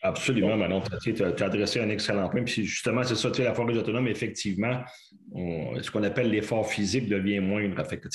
Absolument, 0.04 0.56
Manon. 0.56 0.82
Tu 1.01 1.24
as, 1.24 1.44
adressé 1.44 1.82
un 1.82 1.89
excellent 1.89 2.30
point. 2.30 2.44
Puis 2.44 2.63
justement, 2.63 3.04
c'est 3.04 3.16
ça, 3.16 3.30
la 3.44 3.54
foreuse 3.56 3.78
autonome, 3.78 4.08
effectivement, 4.08 4.82
ce 5.36 5.89
qu'on 5.92 6.04
appelle 6.04 6.30
l'effort 6.30 6.66
physique 6.68 7.10
devient 7.10 7.39
moindre. 7.39 7.84
Fait 7.84 8.00
que, 8.00 8.08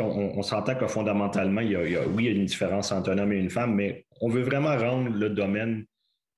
on, 0.00 0.42
s'entend 0.42 0.74
que 0.74 0.86
fondamentalement, 0.86 1.60
il 1.60 1.70
y, 1.70 1.76
a, 1.76 2.06
oui, 2.06 2.24
il 2.24 2.26
y 2.26 2.28
a 2.28 2.32
une 2.32 2.44
différence 2.44 2.90
entre 2.92 3.10
un 3.10 3.18
homme 3.18 3.32
et 3.32 3.38
une 3.38 3.50
femme, 3.50 3.74
mais 3.74 4.06
on 4.20 4.28
veut 4.28 4.42
vraiment 4.42 4.76
rendre 4.76 5.10
le 5.10 5.30
domaine 5.30 5.84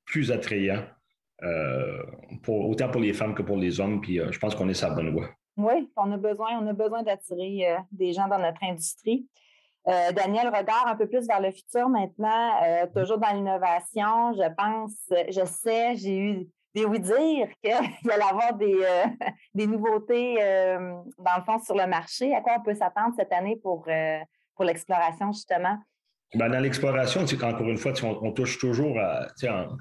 plus 0.05 0.31
attrayant, 0.31 0.83
euh, 1.43 2.03
autant 2.47 2.91
pour 2.91 3.01
les 3.01 3.13
femmes 3.13 3.35
que 3.35 3.43
pour 3.43 3.57
les 3.57 3.81
hommes. 3.81 4.01
Puis 4.01 4.21
euh, 4.21 4.31
je 4.31 4.39
pense 4.39 4.55
qu'on 4.55 4.69
est 4.69 4.75
sur 4.75 4.89
la 4.89 4.95
bonne 4.95 5.11
voie. 5.11 5.29
Oui, 5.57 5.91
on 5.97 6.13
a 6.13 6.17
besoin, 6.17 6.61
besoin 6.73 7.03
d'attirer 7.03 7.71
euh, 7.71 7.79
des 7.91 8.13
gens 8.13 8.29
dans 8.29 8.39
notre 8.39 8.63
industrie. 8.63 9.27
Daniel 10.17 10.49
regarde 10.49 10.89
un 10.89 10.97
peu 10.97 11.07
plus 11.07 11.29
vers 11.29 11.41
le 11.41 11.53
futur 11.53 11.89
maintenant, 11.89 12.51
toujours 12.93 13.19
dans 13.19 13.31
l'innovation. 13.31 14.33
Je 14.33 14.53
pense, 14.57 14.97
je 15.29 15.45
sais, 15.45 15.95
j'ai 15.95 16.19
eu 16.19 16.49
des 16.77 16.85
oui-dire 16.85 17.49
qu'il 17.63 17.73
allait 18.13 18.25
y 18.25 18.31
avoir 18.31 18.55
des, 18.55 18.79
euh, 18.83 19.67
nouveautés, 19.67 20.37
euh, 20.41 20.79
dans 21.19 21.37
le 21.39 21.45
fond, 21.45 21.59
sur 21.59 21.75
le 21.75 21.87
marché. 21.87 22.35
À 22.35 22.43
quoi 22.43 22.57
on 22.59 22.63
peut 22.63 22.75
s'attendre 22.75 23.15
cette 23.17 23.33
année 23.33 23.59
pour, 23.63 23.85
euh, 23.89 24.19
pour 24.55 24.65
l'exploration, 24.65 25.33
justement? 25.33 25.79
Ben, 26.35 26.51
dans 26.51 26.61
l'exploration, 26.61 27.23
encore 27.23 27.69
une 27.69 27.79
fois, 27.79 27.93
on, 28.03 28.33
touche 28.33 28.59
toujours 28.59 28.99
à, 28.99 29.29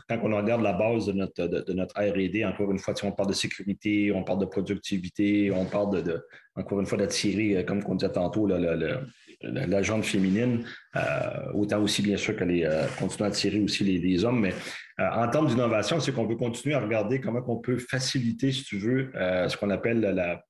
quand 0.07 0.19
on 0.23 0.37
regarde 0.37 0.61
la 0.61 0.73
base 0.73 1.07
de 1.07 1.11
notre, 1.11 1.47
de, 1.47 1.73
notre 1.73 1.99
RD, 1.99 2.45
encore 2.45 2.71
une 2.71 2.77
fois, 2.77 2.93
on 3.03 3.11
parle 3.11 3.29
de 3.29 3.33
sécurité, 3.33 4.11
on 4.13 4.23
parle 4.23 4.39
de 4.39 4.45
productivité, 4.45 5.51
on 5.51 5.65
parle 5.65 6.03
de, 6.03 6.23
encore 6.55 6.79
une 6.79 6.85
fois, 6.85 6.99
d'attirer, 6.99 7.65
comme 7.65 7.81
on 7.87 7.95
disait 7.95 8.11
tantôt, 8.11 8.45
le, 8.45 8.99
la 9.41 9.81
gente 9.81 10.05
féminine, 10.05 10.65
euh, 10.95 11.51
autant 11.53 11.81
aussi 11.81 12.01
bien 12.01 12.17
sûr 12.17 12.35
que 12.35 12.43
les 12.43 12.63
euh, 12.63 12.85
continuer 12.99 13.25
à 13.25 13.27
attirer 13.27 13.59
aussi 13.59 13.83
les, 13.83 14.25
hommes. 14.25 14.41
Mais 14.41 14.53
en 14.97 15.27
termes 15.29 15.47
d'innovation, 15.47 15.99
c'est 15.99 16.11
qu'on 16.11 16.25
veut 16.25 16.35
continuer 16.35 16.75
à 16.75 16.79
regarder 16.79 17.19
comment 17.19 17.43
on 17.47 17.57
peut 17.57 17.77
faciliter, 17.77 18.51
si 18.51 18.63
tu 18.63 18.77
veux, 18.77 19.11
ce 19.13 19.57
qu'on 19.57 19.69
appelle 19.69 20.41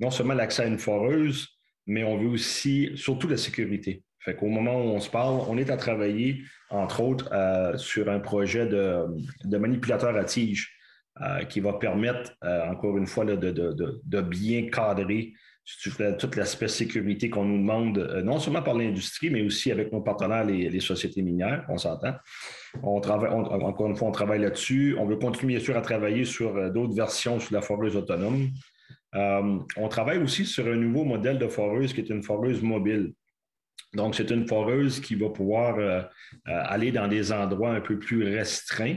non 0.00 0.10
seulement 0.10 0.34
l'accès 0.34 0.62
à 0.62 0.66
une 0.66 0.78
foreuse, 0.78 1.48
mais 1.86 2.04
on 2.04 2.18
veut 2.18 2.28
aussi 2.28 2.90
surtout 2.96 3.28
la 3.28 3.36
sécurité. 3.36 4.02
Fait 4.24 4.34
qu'au 4.34 4.48
moment 4.48 4.76
où 4.76 4.88
on 4.88 5.00
se 5.00 5.10
parle, 5.10 5.40
on 5.48 5.58
est 5.58 5.70
à 5.70 5.76
travailler, 5.76 6.42
entre 6.70 7.02
autres, 7.02 7.28
euh, 7.32 7.76
sur 7.76 8.08
un 8.08 8.20
projet 8.20 8.66
de, 8.66 9.04
manipulateur 9.58 10.16
à 10.16 10.24
tige 10.24 10.72
euh, 11.20 11.44
qui 11.44 11.60
va 11.60 11.74
permettre, 11.74 12.32
euh, 12.42 12.66
encore 12.70 12.96
une 12.96 13.06
fois, 13.06 13.26
de, 13.26 14.20
bien 14.22 14.70
cadrer 14.70 15.34
tout 16.18 16.30
l'aspect 16.36 16.68
sécurité 16.68 17.30
qu'on 17.30 17.44
nous 17.44 17.58
demande, 17.58 17.98
non 18.24 18.38
seulement 18.38 18.62
par 18.62 18.74
l'industrie, 18.74 19.30
mais 19.30 19.42
aussi 19.42 19.72
avec 19.72 19.92
nos 19.92 20.02
partenaires, 20.02 20.44
les, 20.44 20.80
sociétés 20.80 21.22
minières, 21.22 21.64
on 21.68 21.78
s'entend. 21.78 22.14
On 22.82 23.00
travaille, 23.00 23.30
encore 23.30 23.88
une 23.88 23.96
fois, 23.96 24.08
on 24.08 24.12
travaille 24.12 24.40
là-dessus. 24.40 24.94
On 24.98 25.06
veut 25.06 25.16
continuer, 25.16 25.54
bien 25.54 25.64
sûr, 25.64 25.76
à 25.76 25.80
travailler 25.80 26.24
sur 26.24 26.70
d'autres 26.70 26.94
versions 26.94 27.40
sur 27.40 27.54
la 27.54 27.62
foreuse 27.62 27.96
autonome. 27.96 28.50
on 29.14 29.88
travaille 29.88 30.18
aussi 30.18 30.44
sur 30.44 30.66
un 30.66 30.76
nouveau 30.76 31.04
modèle 31.04 31.38
de 31.38 31.48
foreuse 31.48 31.94
qui 31.94 32.00
est 32.00 32.10
une 32.10 32.22
foreuse 32.22 32.60
mobile. 32.62 33.14
Donc, 33.94 34.14
c'est 34.14 34.30
une 34.30 34.46
foreuse 34.46 35.00
qui 35.00 35.14
va 35.14 35.30
pouvoir 35.30 35.78
euh, 35.78 36.00
euh, 36.00 36.62
aller 36.66 36.90
dans 36.90 37.08
des 37.08 37.32
endroits 37.32 37.74
un 37.74 37.80
peu 37.80 37.98
plus 37.98 38.24
restreints, 38.24 38.96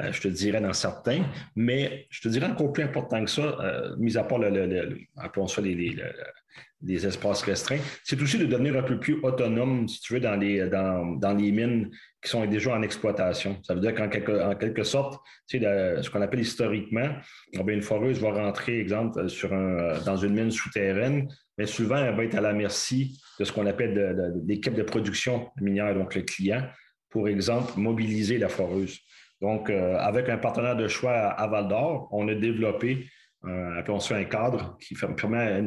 euh, 0.00 0.12
je 0.12 0.20
te 0.20 0.28
dirais 0.28 0.60
dans 0.60 0.72
certains, 0.72 1.24
mais 1.54 2.06
je 2.10 2.20
te 2.20 2.28
dirais 2.28 2.46
encore 2.46 2.72
plus 2.72 2.84
important 2.84 3.24
que 3.24 3.30
ça, 3.30 3.58
mis 3.98 4.16
à 4.16 4.24
part 4.24 4.38
le, 4.38 4.98
appelons 5.16 5.46
ça 5.46 5.60
les, 5.62 7.06
espaces 7.06 7.42
restreints, 7.42 7.80
c'est 8.04 8.20
aussi 8.20 8.38
de 8.38 8.46
devenir 8.46 8.76
un 8.76 8.82
peu 8.82 8.98
plus 9.00 9.18
autonome, 9.22 9.88
si 9.88 10.00
tu 10.00 10.14
veux, 10.14 10.20
dans 10.20 10.36
les, 10.36 10.68
dans, 10.68 11.36
les 11.36 11.50
mines 11.50 11.90
qui 12.22 12.30
sont 12.30 12.44
déjà 12.46 12.74
en 12.74 12.82
exploitation. 12.82 13.58
Ça 13.62 13.74
veut 13.74 13.80
dire 13.80 13.94
qu'en 13.94 14.08
quelque, 14.08 14.54
quelque 14.54 14.84
sorte, 14.84 15.20
tu 15.48 15.58
sais, 15.58 16.02
ce 16.02 16.10
qu'on 16.10 16.22
appelle 16.22 16.40
historiquement, 16.40 17.08
une 17.52 17.82
foreuse 17.82 18.20
va 18.20 18.32
rentrer, 18.32 18.78
exemple, 18.78 19.28
sur 19.28 19.52
un, 19.52 19.98
dans 20.04 20.16
une 20.16 20.34
mine 20.34 20.50
souterraine, 20.50 21.28
mais 21.58 21.66
souvent, 21.66 21.96
elle 21.96 22.14
va 22.14 22.24
être 22.24 22.34
à 22.34 22.40
la 22.40 22.52
merci 22.52 23.18
de 23.38 23.44
ce 23.44 23.52
qu'on 23.52 23.66
appelle 23.66 24.34
l'équipe 24.46 24.74
de, 24.74 24.82
production 24.82 25.50
minière, 25.60 25.94
donc 25.94 26.14
le 26.14 26.22
client, 26.22 26.62
pour 27.10 27.28
exemple, 27.28 27.72
mobiliser 27.76 28.38
la 28.38 28.48
foreuse. 28.48 28.98
Donc, 29.40 29.70
euh, 29.70 29.96
avec 29.98 30.28
un 30.28 30.38
partenaire 30.38 30.76
de 30.76 30.88
choix 30.88 31.12
à 31.12 31.46
Val 31.46 31.68
d'Or, 31.68 32.08
on 32.10 32.26
a 32.28 32.34
développé, 32.34 33.06
euh, 33.44 33.98
ça 34.00 34.16
un 34.16 34.24
cadre 34.24 34.76
qui 34.80 34.94
permet 34.94 35.62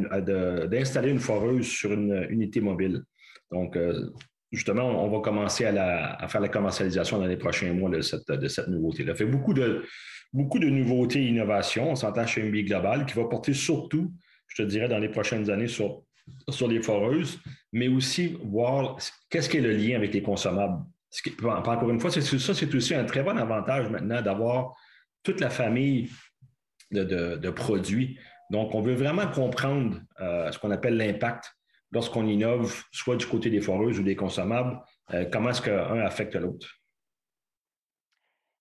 d'installer 0.68 1.12
une 1.12 1.20
foreuse 1.20 1.68
sur 1.68 1.94
une 1.94 2.28
unité 2.30 2.62
mobile. 2.62 3.04
Donc, 3.52 3.78
euh, 3.78 4.12
justement, 4.52 5.06
on 5.06 5.10
va 5.10 5.22
commencer 5.22 5.66
à, 5.66 6.28
faire 6.28 6.42
la 6.42 6.50
commercialisation 6.50 7.20
dans 7.20 7.28
les 7.28 7.38
prochains 7.38 7.72
mois 7.74 7.90
de 7.90 8.02
cette, 8.02 8.30
de 8.30 8.48
cette 8.48 8.68
nouveauté-là. 8.68 9.16
fait 9.16 9.26
beaucoup 9.26 9.54
de, 9.54 9.84
beaucoup 10.34 10.60
de 10.60 10.68
nouveautés 10.68 11.20
et 11.20 11.28
innovations. 11.28 11.92
On 11.92 11.96
s'entend 11.96 12.26
chez 12.26 12.44
MB 12.44 12.66
Global 12.66 13.06
qui 13.06 13.14
va 13.14 13.26
porter 13.26 13.54
surtout 13.54 14.12
je 14.50 14.64
te 14.64 14.68
dirais, 14.68 14.90
dans 14.90 15.00
les 15.00 15.10
prochaines 15.10 15.50
années 15.50 15.68
sur, 15.68 16.04
sur 16.50 16.68
les 16.68 16.82
foreuses, 16.82 17.40
mais 17.72 17.88
aussi 17.88 18.38
voir 18.44 18.98
qu'est-ce 19.30 19.48
qui 19.48 19.58
est 19.58 19.62
le 19.62 19.72
lien 19.72 19.96
avec 19.96 20.14
les 20.14 20.22
consommables. 20.22 20.84
Encore 21.44 21.90
une 21.90 22.00
fois, 22.00 22.12
ça, 22.12 22.22
c'est 22.22 22.76
aussi 22.76 22.96
un 22.96 23.06
très 23.06 23.24
bon 23.24 23.38
avantage 23.38 23.90
maintenant 23.90 24.22
d'avoir 24.22 24.76
toute 25.24 25.40
la 25.40 25.50
famille 25.50 26.10
de, 26.92 27.50
produits. 27.50 28.20
Donc, 28.50 28.74
on 28.74 28.82
veut 28.82 28.96
vraiment 28.96 29.28
comprendre 29.28 30.00
euh, 30.22 30.52
ce 30.52 30.60
qu'on 30.60 30.72
appelle 30.72 30.98
l'impact 30.98 31.52
lorsqu'on 31.92 32.28
innove, 32.28 32.84
soit 32.92 33.16
du 33.16 33.26
côté 33.26 33.50
des 33.50 33.62
foreuses 33.62 34.00
ou 34.00 34.04
des 34.04 34.16
consommables, 34.16 34.80
euh, 35.14 35.26
comment 35.32 35.50
est-ce 35.50 35.62
qu'un 35.62 36.00
affecte 36.00 36.36
l'autre. 36.36 36.68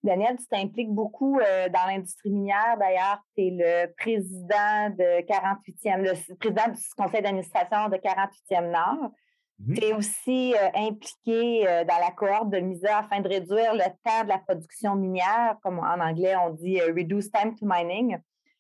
Daniel, 0.03 0.37
tu 0.37 0.47
t'impliques 0.47 0.93
beaucoup 0.93 1.41
euh, 1.41 1.69
dans 1.69 1.87
l'industrie 1.87 2.31
minière. 2.31 2.77
D'ailleurs, 2.79 3.21
tu 3.37 3.43
es 3.43 3.51
le 3.51 3.93
président 3.95 4.91
de 4.91 5.23
48e, 5.27 6.03
le 6.03 6.37
président 6.37 6.69
du 6.69 6.81
conseil 6.97 7.23
d'administration 7.23 7.89
de 7.89 7.97
48e 7.97 8.71
Nord. 8.71 9.11
Mhm. 9.59 9.75
Tu 9.75 9.85
es 9.85 9.93
aussi 9.93 10.55
euh, 10.55 10.69
impliqué 10.75 11.69
euh, 11.69 11.85
dans 11.85 11.99
la 11.99 12.11
cohorte 12.13 12.51
de 12.51 12.59
MISA 12.59 12.99
afin 12.99 13.21
de 13.21 13.29
réduire 13.29 13.75
le 13.75 13.85
temps 14.05 14.23
de 14.23 14.29
la 14.29 14.39
production 14.39 14.95
minière, 14.95 15.57
comme 15.63 15.79
en 15.79 16.01
anglais 16.01 16.37
on 16.37 16.51
dit 16.51 16.81
reduce 16.81 17.31
time 17.31 17.55
to 17.55 17.67
mining. 17.67 18.19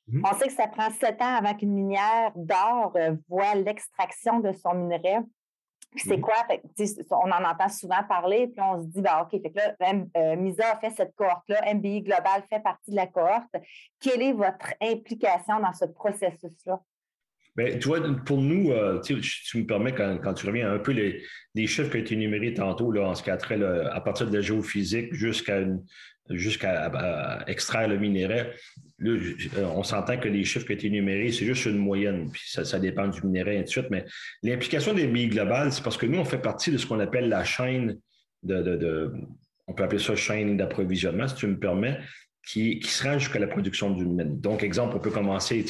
Mhm. 0.09 0.23
On 0.25 0.37
sait 0.39 0.47
que 0.47 0.55
ça 0.55 0.67
prend 0.67 0.91
sept 0.91 1.21
ans 1.23 1.37
avant 1.37 1.55
qu'une 1.55 1.73
minière 1.73 2.33
d'or 2.35 2.97
voit 3.29 3.55
l'extraction 3.55 4.41
de 4.41 4.53
son 4.53 4.75
minerai 4.75 5.19
c'est 5.97 6.21
quoi? 6.21 6.47
on 7.11 7.31
en 7.31 7.45
entend 7.45 7.69
souvent 7.69 8.03
parler, 8.09 8.49
puis 8.49 8.61
on 8.61 8.83
se 8.83 8.89
dit, 8.89 9.01
ben, 9.01 9.21
OK, 9.23 9.31
fait 9.31 9.51
que 9.51 9.57
là, 9.57 9.75
euh, 10.17 10.37
MISA 10.37 10.73
a 10.73 10.79
fait 10.79 10.91
cette 10.91 11.15
cohorte-là, 11.15 11.75
MBI 11.75 12.03
Global 12.03 12.43
fait 12.49 12.61
partie 12.61 12.91
de 12.91 12.97
la 12.97 13.07
cohorte. 13.07 13.55
Quelle 14.01 14.23
est 14.23 14.33
votre 14.33 14.75
implication 14.81 15.61
dans 15.61 15.73
ce 15.73 15.87
processus-là? 15.87 16.81
Bien, 17.59 17.77
tu 17.77 17.89
vois, 17.89 18.01
pour 18.25 18.41
nous, 18.41 18.71
euh, 18.71 19.01
tu, 19.01 19.17
me 19.59 19.67
permets, 19.67 19.93
quand, 19.93 20.33
tu 20.35 20.47
reviens 20.47 20.73
un 20.73 20.79
peu 20.79 20.93
les, 20.93 21.67
chiffres 21.67 21.91
qui 21.91 21.97
ont 21.97 22.01
été 22.01 22.15
énumérés 22.15 22.55
tantôt, 22.55 22.93
là, 22.93 23.09
en 23.09 23.17
ce 23.17 23.23
qui 23.25 23.31
a 23.31 23.37
trait 23.37 23.61
à 23.61 24.01
partir 24.01 24.31
de 24.31 24.37
la 24.37 24.41
géophysique 24.41 25.13
jusqu'à 25.13 25.59
extraire 27.49 27.89
le 27.89 27.99
minerai. 27.99 28.53
Là, 29.01 29.19
on 29.75 29.83
s'entend 29.83 30.19
que 30.19 30.29
les 30.29 30.45
chiffres 30.45 30.67
qui 30.67 30.73
ont 30.73 30.77
été 30.77 30.87
énumérés, 30.87 31.33
c'est 31.33 31.47
juste 31.47 31.67
une 31.67 31.79
moyenne, 31.79 32.31
puis 32.31 32.43
ça, 32.47 32.79
dépend 32.79 33.09
du 33.09 33.21
minerai, 33.27 33.57
et 33.57 33.59
ainsi 33.59 33.65
de 33.65 33.71
suite. 33.71 33.91
Mais 33.91 34.05
l'implication 34.45 34.95
des 34.95 35.09
billes 35.09 35.29
globales, 35.29 35.73
c'est 35.73 35.83
parce 35.83 35.97
que 35.97 36.07
nous, 36.07 36.21
on 36.21 36.25
fait 36.25 36.39
partie 36.39 36.71
de 36.71 36.79
ce 36.79 36.87
qu'on 36.87 37.01
appelle 37.01 37.29
la 37.29 37.43
chaîne 37.43 37.99
de, 38.45 39.13
on 39.67 39.75
peut 39.75 39.83
appeler 39.83 40.01
ça 40.01 40.15
chaîne 40.15 40.57
d'approvisionnement, 40.57 41.27
si 41.27 41.35
tu 41.35 41.49
me 41.49 41.59
permets, 41.59 41.99
qui, 42.47 42.79
qui 42.79 42.89
se 42.89 43.19
jusqu'à 43.19 43.41
la 43.41 43.49
production 43.49 43.91
d'une 43.91 44.15
mine. 44.15 44.41
Donc, 44.41 44.63
exemple, 44.63 44.95
on 44.97 45.01
peut 45.01 45.11
commencer, 45.11 45.65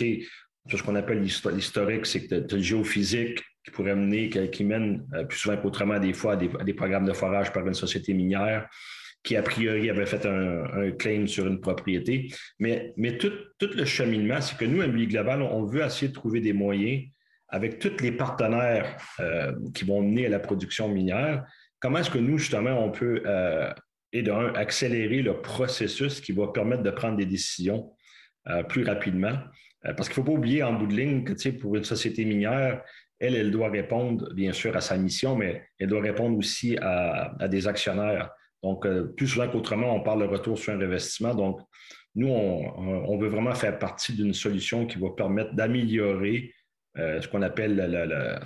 ce 0.76 0.82
qu'on 0.82 0.96
appelle 0.96 1.22
l'historique, 1.22 2.06
c'est 2.06 2.26
que 2.26 2.40
tu 2.40 2.54
as 2.54 2.56
le 2.56 2.62
géophysique 2.62 3.40
qui 3.64 3.70
pourrait 3.70 3.96
mener, 3.96 4.28
qui, 4.28 4.64
mène 4.64 5.06
euh, 5.14 5.24
plus 5.24 5.38
souvent 5.38 5.56
qu'autrement 5.56 5.98
des 5.98 6.12
fois 6.12 6.34
à 6.34 6.36
des, 6.36 6.74
programmes 6.74 7.06
de 7.06 7.12
forage 7.12 7.52
par 7.52 7.66
une 7.66 7.74
société 7.74 8.14
minière 8.14 8.68
qui 9.22 9.36
a 9.36 9.42
priori 9.42 9.90
avait 9.90 10.06
fait 10.06 10.24
un, 10.26 10.90
claim 10.92 11.26
sur 11.26 11.46
une 11.46 11.60
propriété. 11.60 12.32
Mais, 12.58 12.94
tout, 13.18 13.32
le 13.60 13.84
cheminement, 13.84 14.40
c'est 14.40 14.56
que 14.56 14.64
nous, 14.64 14.86
MBI 14.86 15.08
Global, 15.08 15.42
on 15.42 15.64
veut 15.64 15.82
essayer 15.82 16.08
de 16.08 16.14
trouver 16.14 16.40
des 16.40 16.52
moyens 16.52 17.02
avec 17.48 17.78
tous 17.78 18.00
les 18.00 18.12
partenaires 18.12 18.96
euh, 19.20 19.52
qui 19.74 19.84
vont 19.84 20.02
mener 20.02 20.26
à 20.26 20.28
la 20.28 20.38
production 20.38 20.88
minière. 20.88 21.44
Comment 21.80 21.98
est-ce 21.98 22.10
que 22.10 22.18
nous, 22.18 22.38
justement, 22.38 22.82
on 22.82 22.90
peut, 22.90 23.22
euh, 23.26 23.72
et 24.12 24.22
d'un, 24.22 24.52
accélérer 24.54 25.20
le 25.20 25.42
processus 25.42 26.20
qui 26.20 26.32
va 26.32 26.48
permettre 26.48 26.82
de 26.82 26.90
prendre 26.90 27.16
des 27.16 27.26
décisions 27.26 27.92
plus 28.68 28.84
rapidement? 28.84 29.34
Euh, 29.86 29.92
parce 29.94 30.08
qu'il 30.08 30.20
ne 30.20 30.26
faut 30.26 30.32
pas 30.32 30.38
oublier 30.38 30.62
en 30.62 30.72
bout 30.72 30.86
de 30.86 30.94
ligne 30.94 31.24
que 31.24 31.50
pour 31.50 31.76
une 31.76 31.84
société 31.84 32.24
minière, 32.24 32.82
elle, 33.20 33.34
elle 33.34 33.50
doit 33.50 33.70
répondre 33.70 34.32
bien 34.34 34.52
sûr 34.52 34.76
à 34.76 34.80
sa 34.80 34.96
mission, 34.96 35.36
mais 35.36 35.64
elle 35.78 35.88
doit 35.88 36.00
répondre 36.00 36.36
aussi 36.36 36.76
à, 36.80 37.48
des 37.48 37.66
actionnaires. 37.66 38.30
Donc, 38.62 38.86
euh, 38.86 39.04
plus 39.16 39.28
souvent 39.28 39.48
qu'autrement, 39.48 39.94
on 39.94 40.00
parle 40.00 40.22
de 40.22 40.26
retour 40.26 40.58
sur 40.58 40.72
un 40.72 40.80
investissement. 40.80 41.34
Donc, 41.34 41.60
nous, 42.14 42.28
on, 42.28 43.16
veut 43.18 43.28
vraiment 43.28 43.54
faire 43.54 43.78
partie 43.78 44.12
d'une 44.12 44.34
solution 44.34 44.86
qui 44.86 44.98
va 44.98 45.10
permettre 45.10 45.54
d'améliorer 45.54 46.52
euh, 46.96 47.20
ce 47.20 47.28
qu'on 47.28 47.42
appelle, 47.42 48.40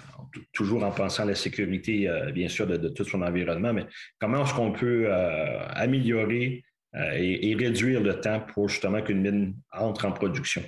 toujours 0.52 0.84
en 0.84 0.90
pensant 0.90 1.22
à 1.22 1.26
la 1.26 1.34
sécurité, 1.34 2.10
bien 2.34 2.48
sûr, 2.48 2.66
de, 2.66 2.88
tout 2.88 3.04
son 3.04 3.22
environnement, 3.22 3.72
mais 3.72 3.86
comment 4.18 4.44
est-ce 4.44 4.52
qu'on 4.52 4.72
peut 4.72 5.10
améliorer 5.10 6.62
et, 6.94 7.56
réduire 7.58 8.02
le 8.02 8.20
temps 8.20 8.40
pour 8.40 8.68
justement 8.68 9.00
qu'une 9.00 9.22
mine 9.22 9.54
entre 9.72 10.04
en 10.04 10.12
production. 10.12 10.62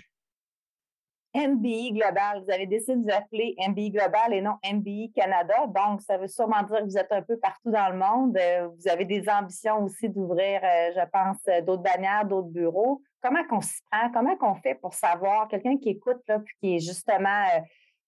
MBI 1.35 1.93
Global. 1.93 2.43
Vous 2.45 2.51
avez 2.51 2.67
décidé 2.67 2.97
de 2.97 3.03
vous 3.03 3.11
appeler 3.11 3.57
MBI 3.69 3.91
Global 3.91 4.33
et 4.33 4.41
non 4.41 4.57
MBI 4.65 5.11
Canada. 5.13 5.67
Donc, 5.67 6.01
ça 6.01 6.17
veut 6.17 6.29
sûrement 6.29 6.63
dire 6.63 6.79
que 6.79 6.85
vous 6.85 6.99
êtes 6.99 7.11
un 7.11 7.23
peu 7.23 7.37
partout 7.37 7.71
dans 7.71 7.89
le 7.89 7.97
monde. 7.97 8.37
Euh, 8.37 8.69
vous 8.69 8.89
avez 8.89 9.05
des 9.05 9.29
ambitions 9.29 9.83
aussi 9.83 10.09
d'ouvrir, 10.09 10.61
euh, 10.63 10.93
je 10.95 11.11
pense, 11.11 11.39
euh, 11.49 11.61
d'autres 11.61 11.83
bannières, 11.83 12.25
d'autres 12.25 12.49
bureaux. 12.49 13.03
Comment 13.21 13.45
qu'on 13.45 13.61
s'y 13.61 13.81
prend? 13.91 14.11
Comment 14.13 14.37
qu'on 14.37 14.55
fait 14.55 14.77
pour 14.77 14.95
savoir, 14.95 15.49
quelqu'un 15.49 15.77
qui 15.77 15.91
écoute, 15.91 16.21
là, 16.29 16.39
puis 16.39 16.55
qui 16.61 16.77
est 16.77 16.81
justement, 16.81 17.45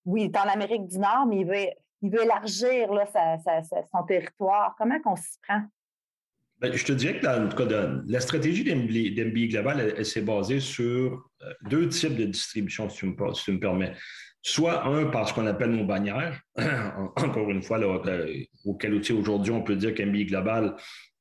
oui, 0.05 0.23
il 0.23 0.27
est 0.27 0.39
en 0.39 0.49
Amérique 0.49 0.87
du 0.87 0.99
Nord, 0.99 1.27
mais 1.27 1.39
il 1.39 1.47
veut, 1.47 1.69
il 2.03 2.11
veut 2.11 2.23
élargir 2.23 2.93
là, 2.93 3.07
son 3.91 4.03
territoire. 4.05 4.75
Comment 4.79 5.01
qu'on 5.01 5.17
s'y 5.17 5.39
prend? 5.41 5.63
Ben, 6.59 6.73
je 6.75 6.85
te 6.85 6.93
dirais 6.93 7.19
que 7.19 7.25
dans 7.25 7.43
le 7.43 7.49
cas 7.55 7.67
la 8.07 8.21
stratégie 8.21 8.65
d'MBI 8.65 9.49
Global, 9.49 9.95
elle, 9.97 10.07
s'est 10.07 10.23
basée 10.23 10.61
sur 10.61 11.29
deux 11.69 11.89
types 11.89 12.17
de 12.17 12.25
distribution, 12.25 12.89
si 12.89 12.99
tu 12.99 13.53
me, 13.53 13.59
permets. 13.59 13.93
Soit 14.41 14.87
un 14.87 15.07
par 15.07 15.29
ce 15.29 15.35
qu'on 15.35 15.47
appelle 15.47 15.71
nos 15.71 15.85
bannières, 15.85 16.41
encore 17.17 17.51
une 17.51 17.63
fois, 17.63 17.79
là, 17.79 18.01
auquel 18.65 18.95
outil 18.95 19.13
aujourd'hui 19.13 19.53
on 19.53 19.63
peut 19.63 19.77
dire 19.77 19.95
qu'MBI 19.95 20.25
Global, 20.25 20.77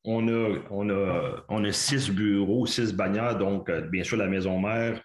on 0.06 0.30
a, 0.30 1.72
six 1.72 2.10
bureaux, 2.10 2.65
six 2.65 2.94
bannières, 2.94 3.38
donc 3.38 3.70
bien 3.89 4.04
sûr 4.04 4.18
la 4.18 4.27
maison 4.27 4.60
mère, 4.60 5.01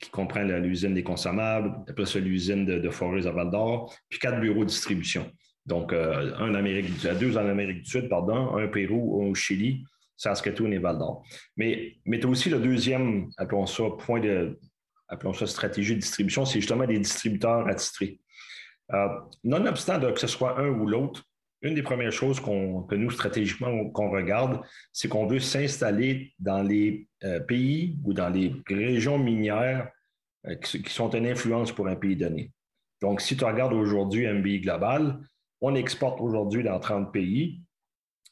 qui 0.00 0.10
comprend 0.10 0.42
l'usine 0.42 0.94
des 0.94 1.02
consommables, 1.02 1.72
après 1.88 2.06
ça 2.06 2.18
l'usine 2.18 2.66
de, 2.66 2.78
de 2.78 2.88
à 3.28 3.30
Val 3.30 3.50
d'Or, 3.50 3.94
puis 4.08 4.18
quatre 4.18 4.40
bureaux 4.40 4.64
de 4.64 4.70
distribution. 4.70 5.30
Donc, 5.66 5.92
euh, 5.92 6.34
un 6.38 6.54
Amérique, 6.54 6.90
deux 7.18 7.36
en 7.36 7.46
Amérique 7.46 7.82
du 7.82 7.90
Sud, 7.90 8.08
pardon, 8.08 8.56
un 8.56 8.64
au 8.64 8.68
Pérou, 8.68 9.22
un 9.22 9.30
au 9.30 9.34
Chili, 9.34 9.84
Saskatoon 10.16 10.72
et 10.72 10.78
Val 10.78 10.98
d'Or. 10.98 11.24
Mais, 11.56 11.96
mais 12.04 12.18
tu 12.18 12.26
as 12.26 12.30
aussi 12.30 12.50
le 12.50 12.58
deuxième, 12.58 13.30
appelons 13.36 13.66
ça, 13.66 13.84
point 13.98 14.20
de, 14.20 14.58
appelons 15.08 15.32
ça 15.32 15.46
stratégie 15.46 15.94
de 15.94 16.00
distribution, 16.00 16.44
c'est 16.44 16.60
justement 16.60 16.86
des 16.86 16.98
distributeurs 16.98 17.66
attitrés. 17.66 18.18
Euh, 18.92 19.08
nonobstant 19.44 20.00
que 20.12 20.20
ce 20.20 20.26
soit 20.26 20.58
un 20.58 20.68
ou 20.68 20.86
l'autre, 20.86 21.24
une 21.62 21.74
des 21.74 21.82
premières 21.82 22.12
choses 22.12 22.40
que 22.40 22.94
nous, 22.94 23.10
stratégiquement, 23.10 23.90
qu'on 23.90 24.10
regarde, 24.10 24.62
c'est 24.92 25.08
qu'on 25.08 25.26
veut 25.26 25.40
s'installer 25.40 26.32
dans 26.38 26.62
les 26.62 27.06
euh, 27.24 27.38
pays 27.40 27.98
ou 28.04 28.14
dans 28.14 28.30
les 28.30 28.54
régions 28.66 29.18
minières 29.18 29.90
euh, 30.46 30.54
qui, 30.54 30.82
sont 30.88 31.10
une 31.10 31.26
influence 31.26 31.70
pour 31.70 31.86
un 31.86 31.96
pays 31.96 32.16
donné. 32.16 32.50
Donc, 33.02 33.20
si 33.20 33.36
tu 33.36 33.44
regardes 33.44 33.74
aujourd'hui 33.74 34.26
MBI 34.26 34.60
Global, 34.60 35.18
on 35.60 35.74
exporte 35.74 36.20
aujourd'hui 36.20 36.62
dans 36.62 36.78
30 36.78 37.12
pays. 37.12 37.60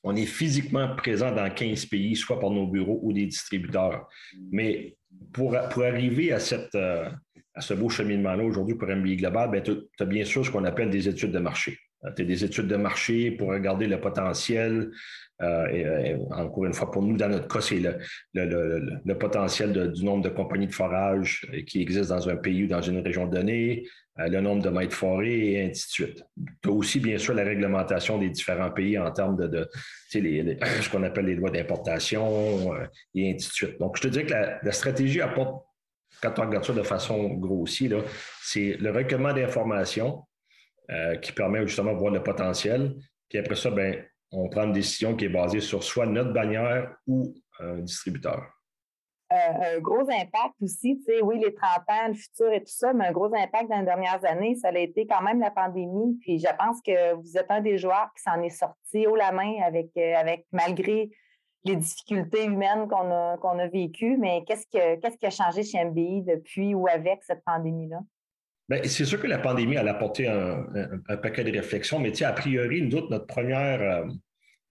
On 0.04 0.14
est 0.14 0.26
physiquement 0.26 0.94
présent 0.96 1.34
dans 1.34 1.52
15 1.52 1.86
pays, 1.86 2.16
soit 2.16 2.38
par 2.38 2.50
nos 2.50 2.66
bureaux 2.66 3.00
ou 3.02 3.12
des 3.12 3.26
distributeurs. 3.26 4.08
Mais 4.50 4.96
pour, 5.32 5.56
arriver 5.56 6.32
euh, 6.32 7.10
à 7.54 7.60
ce 7.60 7.74
beau 7.74 7.88
cheminement-là 7.88 8.44
aujourd'hui 8.44 8.76
pour 8.76 8.88
MBI 8.88 9.16
Global, 9.16 9.50
ben, 9.50 9.62
tu 9.62 9.72
as 9.98 10.04
bien 10.04 10.24
sûr 10.24 10.44
ce 10.46 10.50
qu'on 10.50 10.64
appelle 10.64 10.90
des 10.90 11.08
études 11.08 11.32
de 11.32 11.38
marché. 11.38 11.78
Euh, 12.04 12.10
tu 12.14 12.22
as 12.22 12.24
des 12.24 12.44
études 12.44 12.68
de 12.68 12.76
marché 12.76 13.30
pour 13.32 13.48
regarder 13.48 13.86
le 13.86 14.00
potentiel. 14.00 14.90
Euh, 15.40 15.66
et, 15.68 16.16
encore 16.32 16.64
une 16.64 16.74
fois, 16.74 16.90
pour 16.90 17.02
nous, 17.02 17.16
dans 17.16 17.28
notre 17.28 17.48
cas, 17.48 17.60
c'est 17.60 17.80
le, 17.80 19.00
le, 19.04 19.18
potentiel 19.18 19.92
du 19.92 20.04
nombre 20.04 20.24
de 20.24 20.28
compagnies 20.28 20.66
de 20.66 20.74
forage 20.74 21.46
qui 21.66 21.80
existent 21.80 22.16
dans 22.16 22.28
un 22.28 22.36
pays 22.36 22.64
ou 22.64 22.66
dans 22.66 22.82
une 22.82 22.98
région 22.98 23.26
donnée, 23.26 23.86
euh, 24.18 24.28
le 24.28 24.40
nombre 24.40 24.62
de 24.62 24.68
mètres 24.68 24.94
forés 24.94 25.52
et 25.52 25.62
ainsi 25.62 25.86
de 25.86 25.90
suite. 25.90 26.24
Tu 26.62 26.68
as 26.68 26.72
aussi, 26.72 27.00
bien 27.00 27.18
sûr, 27.18 27.34
la 27.34 27.44
réglementation 27.44 28.18
des 28.18 28.30
différents 28.30 28.70
pays 28.70 28.98
en 28.98 29.10
termes 29.12 29.36
de, 29.36 29.68
ce 30.10 30.90
qu'on 30.90 31.02
appelle 31.04 31.26
les 31.26 31.36
lois 31.36 31.50
d'importation 31.50 32.72
et 33.14 33.30
ainsi 33.34 33.48
de 33.48 33.52
suite. 33.52 33.78
Donc, 33.78 33.96
je 33.96 34.02
te 34.02 34.08
dirais 34.08 34.26
que 34.26 34.32
la, 34.32 34.72
stratégie 34.72 35.20
apporte, 35.20 35.64
quand 36.20 36.36
on 36.38 36.46
regarde 36.46 36.64
ça 36.64 36.72
de 36.72 36.82
façon 36.82 37.28
grossière, 37.34 38.02
c'est 38.42 38.76
le 38.80 38.90
recueillement 38.90 39.32
d'informations, 39.32 40.24
euh, 40.90 41.16
qui 41.16 41.32
permet 41.32 41.66
justement 41.66 41.92
de 41.92 41.98
voir 41.98 42.12
le 42.12 42.22
potentiel. 42.22 42.94
Puis 43.28 43.38
après 43.38 43.56
ça, 43.56 43.70
ben, 43.70 44.02
on 44.32 44.48
prend 44.48 44.64
une 44.64 44.72
décision 44.72 45.16
qui 45.16 45.26
est 45.26 45.30
basée 45.30 45.60
sur 45.60 45.82
soit 45.82 46.06
notre 46.06 46.32
bannière 46.32 46.94
ou 47.06 47.34
un 47.60 47.78
distributeur. 47.78 48.42
Euh, 49.30 49.76
un 49.76 49.80
gros 49.80 50.08
impact 50.08 50.54
aussi, 50.62 50.96
tu 50.96 51.04
sais, 51.04 51.20
oui, 51.20 51.38
les 51.38 51.52
30 51.52 51.68
ans, 51.88 52.08
le 52.08 52.14
futur 52.14 52.50
et 52.50 52.60
tout 52.60 52.72
ça, 52.72 52.94
mais 52.94 53.08
un 53.08 53.12
gros 53.12 53.26
impact 53.26 53.68
dans 53.68 53.80
les 53.80 53.84
dernières 53.84 54.24
années, 54.24 54.54
ça 54.54 54.68
a 54.68 54.78
été 54.78 55.06
quand 55.06 55.20
même 55.20 55.40
la 55.40 55.50
pandémie. 55.50 56.16
Puis 56.22 56.38
je 56.38 56.48
pense 56.58 56.80
que 56.80 57.12
vous 57.12 57.36
êtes 57.36 57.50
un 57.50 57.60
des 57.60 57.76
joueurs 57.76 58.08
qui 58.16 58.22
s'en 58.22 58.40
est 58.40 58.48
sorti 58.48 59.06
haut 59.06 59.16
la 59.16 59.32
main 59.32 59.56
avec, 59.62 59.90
euh, 59.98 60.14
avec 60.16 60.46
malgré 60.52 61.10
les 61.64 61.76
difficultés 61.76 62.46
humaines 62.46 62.88
qu'on 62.88 63.10
a, 63.10 63.36
a 63.36 63.66
vécues. 63.66 64.16
Mais 64.16 64.44
qu'est-ce, 64.46 64.66
qu'est-ce 64.70 65.18
qui 65.18 65.26
a 65.26 65.30
changé 65.30 65.62
chez 65.62 65.84
MBI 65.84 66.22
depuis 66.22 66.74
ou 66.74 66.88
avec 66.88 67.22
cette 67.22 67.44
pandémie-là? 67.44 67.98
Bien, 68.68 68.80
c'est 68.84 69.04
sûr 69.06 69.20
que 69.20 69.26
la 69.26 69.38
pandémie 69.38 69.76
a 69.76 69.90
apporté 69.90 70.28
un, 70.28 70.66
paquet 71.22 71.44
de 71.44 71.52
réflexions, 71.52 71.98
mais 71.98 72.22
a 72.22 72.32
priori, 72.32 72.82
nous 72.82 72.96
autres, 72.96 73.10
notre 73.10 73.26
première, 73.26 73.80
euh, 73.80 74.04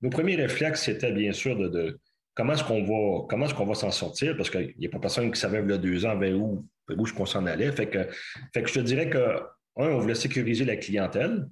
nos 0.02 0.10
premiers 0.10 0.36
réflexes, 0.36 0.84
c'était 0.84 1.12
bien 1.12 1.34
sûr 1.34 1.58
de, 1.58 2.00
comment 2.36 2.54
est-ce 2.54 2.64
qu'on 2.64 2.84
va, 2.84 3.26
comment 3.28 3.46
est-ce 3.46 3.56
qu'on 3.56 3.66
va 3.66 3.74
s'en 3.74 3.90
sortir, 3.90 4.38
parce 4.38 4.52
qu'il 4.52 4.76
n'y 4.78 4.86
a 4.86 4.90
pas 4.90 5.00
personne 5.00 5.32
qui 5.32 5.40
savait 5.40 5.62
il 5.64 5.70
y 5.70 5.74
a 5.74 5.78
deux 5.80 6.06
ans 6.06 6.16
vers 6.16 6.38
où, 6.38 6.68
où 6.96 7.06
je 7.08 7.14
qu'on 7.14 7.26
s'en 7.26 7.48
allait. 7.48 7.72
Fait 7.72 7.88
que, 7.88 8.08
fait 8.54 8.62
que 8.62 8.70
je 8.70 8.76
te 8.76 8.80
dirais 8.80 9.10
que, 9.10 9.18
un, 9.18 9.90
on 9.90 9.98
voulait 9.98 10.16
sécuriser 10.16 10.64
la 10.64 10.76
clientèle. 10.76 11.48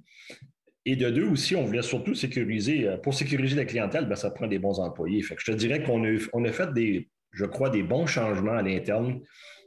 Et 0.88 0.94
de 0.94 1.10
deux 1.10 1.26
aussi, 1.26 1.56
on 1.56 1.64
voulait 1.64 1.82
surtout 1.82 2.14
sécuriser. 2.14 2.88
Euh, 2.88 2.96
pour 2.96 3.12
sécuriser 3.12 3.56
la 3.56 3.64
clientèle, 3.64 4.06
ben, 4.06 4.14
ça 4.14 4.30
prend 4.30 4.46
des 4.46 4.60
bons 4.60 4.78
employés. 4.78 5.20
Fait 5.22 5.34
que 5.34 5.42
je 5.44 5.50
te 5.50 5.56
dirais 5.56 5.82
qu'on 5.82 6.04
a, 6.04 6.16
on 6.32 6.44
a 6.44 6.52
fait 6.52 6.72
des, 6.72 7.08
je 7.32 7.44
crois, 7.44 7.70
des 7.70 7.82
bons 7.82 8.06
changements 8.06 8.52
à 8.52 8.62
l'interne 8.62 9.20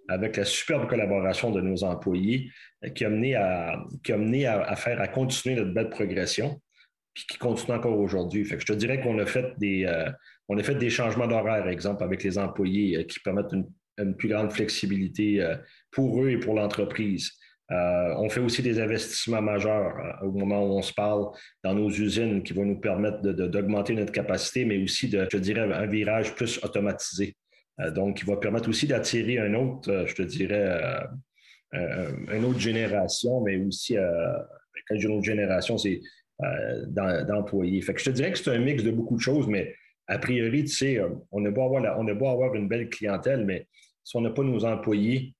avec 0.09 0.37
la 0.37 0.45
superbe 0.45 0.89
collaboration 0.89 1.51
de 1.51 1.61
nos 1.61 1.83
employés 1.83 2.51
euh, 2.83 2.89
qui 2.89 3.05
a 3.05 3.09
mené 3.09 3.35
à, 3.35 3.83
qui 4.03 4.11
a 4.11 4.17
mené 4.17 4.45
à, 4.47 4.75
faire, 4.75 4.99
à 4.99 5.07
continuer 5.07 5.55
notre 5.55 5.73
belle 5.73 5.89
progression, 5.89 6.59
puis 7.13 7.25
qui 7.29 7.37
continue 7.37 7.77
encore 7.77 7.97
aujourd'hui. 7.97 8.43
Je 8.43 8.55
te 8.57 8.73
dirais 8.73 8.99
qu'on 9.01 9.19
a 9.19 9.25
fait 9.25 9.53
des, 9.57 9.85
euh, 9.85 10.09
on 10.49 10.57
a 10.57 10.63
fait 10.63 10.75
des 10.75 10.89
changements 10.89 11.27
d'horaire, 11.27 11.67
exemple, 11.67 12.03
avec 12.03 12.23
les 12.23 12.37
employés 12.37 12.97
euh, 12.97 13.03
qui 13.03 13.19
permettent 13.19 13.53
une, 13.53 13.67
plus 14.17 14.29
grande 14.29 14.53
flexibilité 14.53 15.45
pour 15.91 16.23
eux 16.23 16.29
et 16.29 16.37
pour 16.37 16.53
l'entreprise. 16.53 17.33
on 17.69 18.29
fait 18.29 18.39
aussi 18.39 18.61
des 18.61 18.79
investissements 18.79 19.41
majeurs 19.41 19.93
au 20.21 20.31
moment 20.31 20.65
où 20.65 20.77
on 20.77 20.81
se 20.81 20.93
parle 20.93 21.25
dans 21.65 21.73
nos 21.73 21.89
usines 21.89 22.41
qui 22.41 22.53
vont 22.53 22.63
nous 22.63 22.79
permettre 22.79 23.19
d'augmenter 23.23 23.93
notre 23.95 24.13
capacité, 24.13 24.63
mais 24.63 24.81
aussi 24.81 25.09
de, 25.09 25.27
je 25.29 25.37
dirais, 25.37 25.69
un 25.73 25.85
virage 25.85 26.33
plus 26.33 26.63
automatisé. 26.63 27.35
Euh, 27.81 27.91
donc, 27.91 28.17
qui 28.17 28.25
va 28.25 28.37
permettre 28.37 28.69
aussi 28.69 28.87
d'attirer 28.87 29.39
un 29.39 29.53
autre, 29.53 29.89
euh, 29.91 30.05
je 30.05 30.15
te 30.15 30.21
dirais, 30.21 30.79
euh, 31.73 32.11
une 32.33 32.45
autre 32.45 32.59
génération, 32.59 33.41
mais 33.41 33.57
aussi, 33.57 33.95
quand 33.95 34.95
je 34.95 34.97
dis 34.97 35.05
une 35.05 35.17
autre 35.17 35.25
génération, 35.25 35.77
c'est 35.77 36.01
d'employés. 36.87 37.81
Fait 37.81 37.93
que 37.93 37.99
je 37.99 38.05
te 38.05 38.09
dirais 38.09 38.31
que 38.31 38.39
c'est 38.39 38.49
un 38.49 38.59
mix 38.59 38.83
de 38.83 38.91
beaucoup 38.91 39.15
de 39.15 39.21
choses, 39.21 39.47
mais 39.47 39.75
a 40.07 40.17
priori, 40.17 40.63
tu 40.63 40.69
sais, 40.69 40.99
on 41.31 41.45
a 41.45 41.51
beau 41.51 41.61
avoir, 41.61 41.85
avoir 41.85 42.55
une 42.55 42.67
belle 42.67 42.89
clientèle, 42.89 43.45
mais 43.45 43.67
si 44.03 44.15
on 44.15 44.21
n'a 44.21 44.31
pas 44.31 44.41
nos 44.41 44.65
employés 44.65 45.35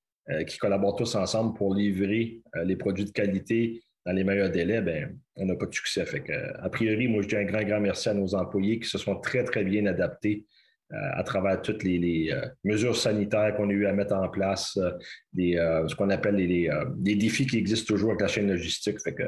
qui 0.46 0.60
collaborent 0.60 0.98
tous 0.98 1.16
ensemble 1.16 1.58
pour 1.58 1.74
livrer 1.74 2.42
les 2.64 2.76
produits 2.76 3.06
de 3.06 3.12
qualité 3.12 3.82
dans 4.06 4.12
les 4.12 4.24
meilleurs 4.24 4.52
délais, 4.52 4.82
ben, 4.82 5.18
on 5.36 5.46
n'a 5.46 5.56
pas 5.56 5.66
de 5.66 5.74
succès. 5.74 6.06
Fait 6.06 6.22
que, 6.22 6.34
a 6.60 6.70
priori, 6.70 7.08
moi, 7.08 7.24
je 7.24 7.30
dis 7.30 7.38
un 7.38 7.46
grand, 7.46 7.64
grand 7.64 7.80
merci 7.80 8.10
à 8.10 8.14
nos 8.14 8.36
employés 8.36 8.80
qui 8.80 8.88
se 8.88 9.00
sont 9.00 9.16
très, 9.16 9.44
très 9.46 9.64
bien 9.64 9.88
adaptés 9.88 10.46
à 10.92 11.24
travers 11.24 11.62
toutes 11.62 11.84
les, 11.84 12.32
euh, 12.32 12.48
mesures 12.64 12.96
sanitaires 12.96 13.56
qu'on 13.56 13.70
a 13.70 13.74
eu 13.74 13.86
à 13.86 13.94
mettre 13.94 14.16
en 14.16 14.28
place, 14.28 14.78
euh, 14.78 15.88
ce 15.88 15.96
qu'on 15.96 16.10
appelle 16.10 16.36
les, 16.36 16.70
défis 17.16 17.46
qui 17.46 17.58
existent 17.58 17.94
toujours 17.94 18.10
avec 18.10 18.22
la 18.22 18.28
chaîne 18.28 18.48
logistique. 18.48 19.00
Fait 19.02 19.14
que, 19.14 19.24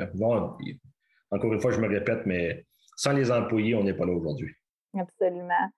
encore 1.32 1.54
une 1.54 1.62
fois, 1.62 1.72
je 1.72 1.80
me 1.80 1.88
répète, 1.88 2.26
mais 2.26 2.66
sans 2.96 3.14
les 3.14 3.32
employés, 3.32 3.76
on 3.76 3.84
n'est 3.84 3.94
pas 3.94 4.06
là 4.06 4.14
aujourd'hui. 4.14 4.54
Absolument. 4.98 5.70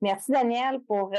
Merci, 0.00 0.32
Daniel, 0.32 0.80
pour 0.86 1.12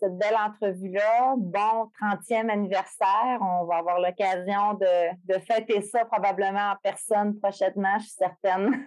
cette 0.00 0.18
belle 0.18 0.34
entrevue-là. 0.36 1.34
Bon 1.38 1.90
30e 2.00 2.50
anniversaire. 2.50 3.38
On 3.40 3.64
va 3.66 3.76
avoir 3.76 4.00
l'occasion 4.00 4.74
de, 4.74 5.32
de, 5.32 5.38
fêter 5.40 5.80
ça 5.82 6.04
probablement 6.04 6.72
en 6.72 6.76
personne 6.82 7.38
prochainement, 7.38 7.98
je 7.98 8.04
suis 8.04 8.16
certaine. 8.18 8.84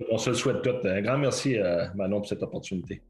on 0.10 0.16
se 0.16 0.30
le 0.30 0.36
souhaite 0.36 0.62
tout. 0.62 0.76
Un 0.84 1.02
grand 1.02 1.18
merci, 1.18 1.58
Manon, 1.94 2.18
pour 2.18 2.28
cette 2.28 2.42
opportunité. 2.42 3.02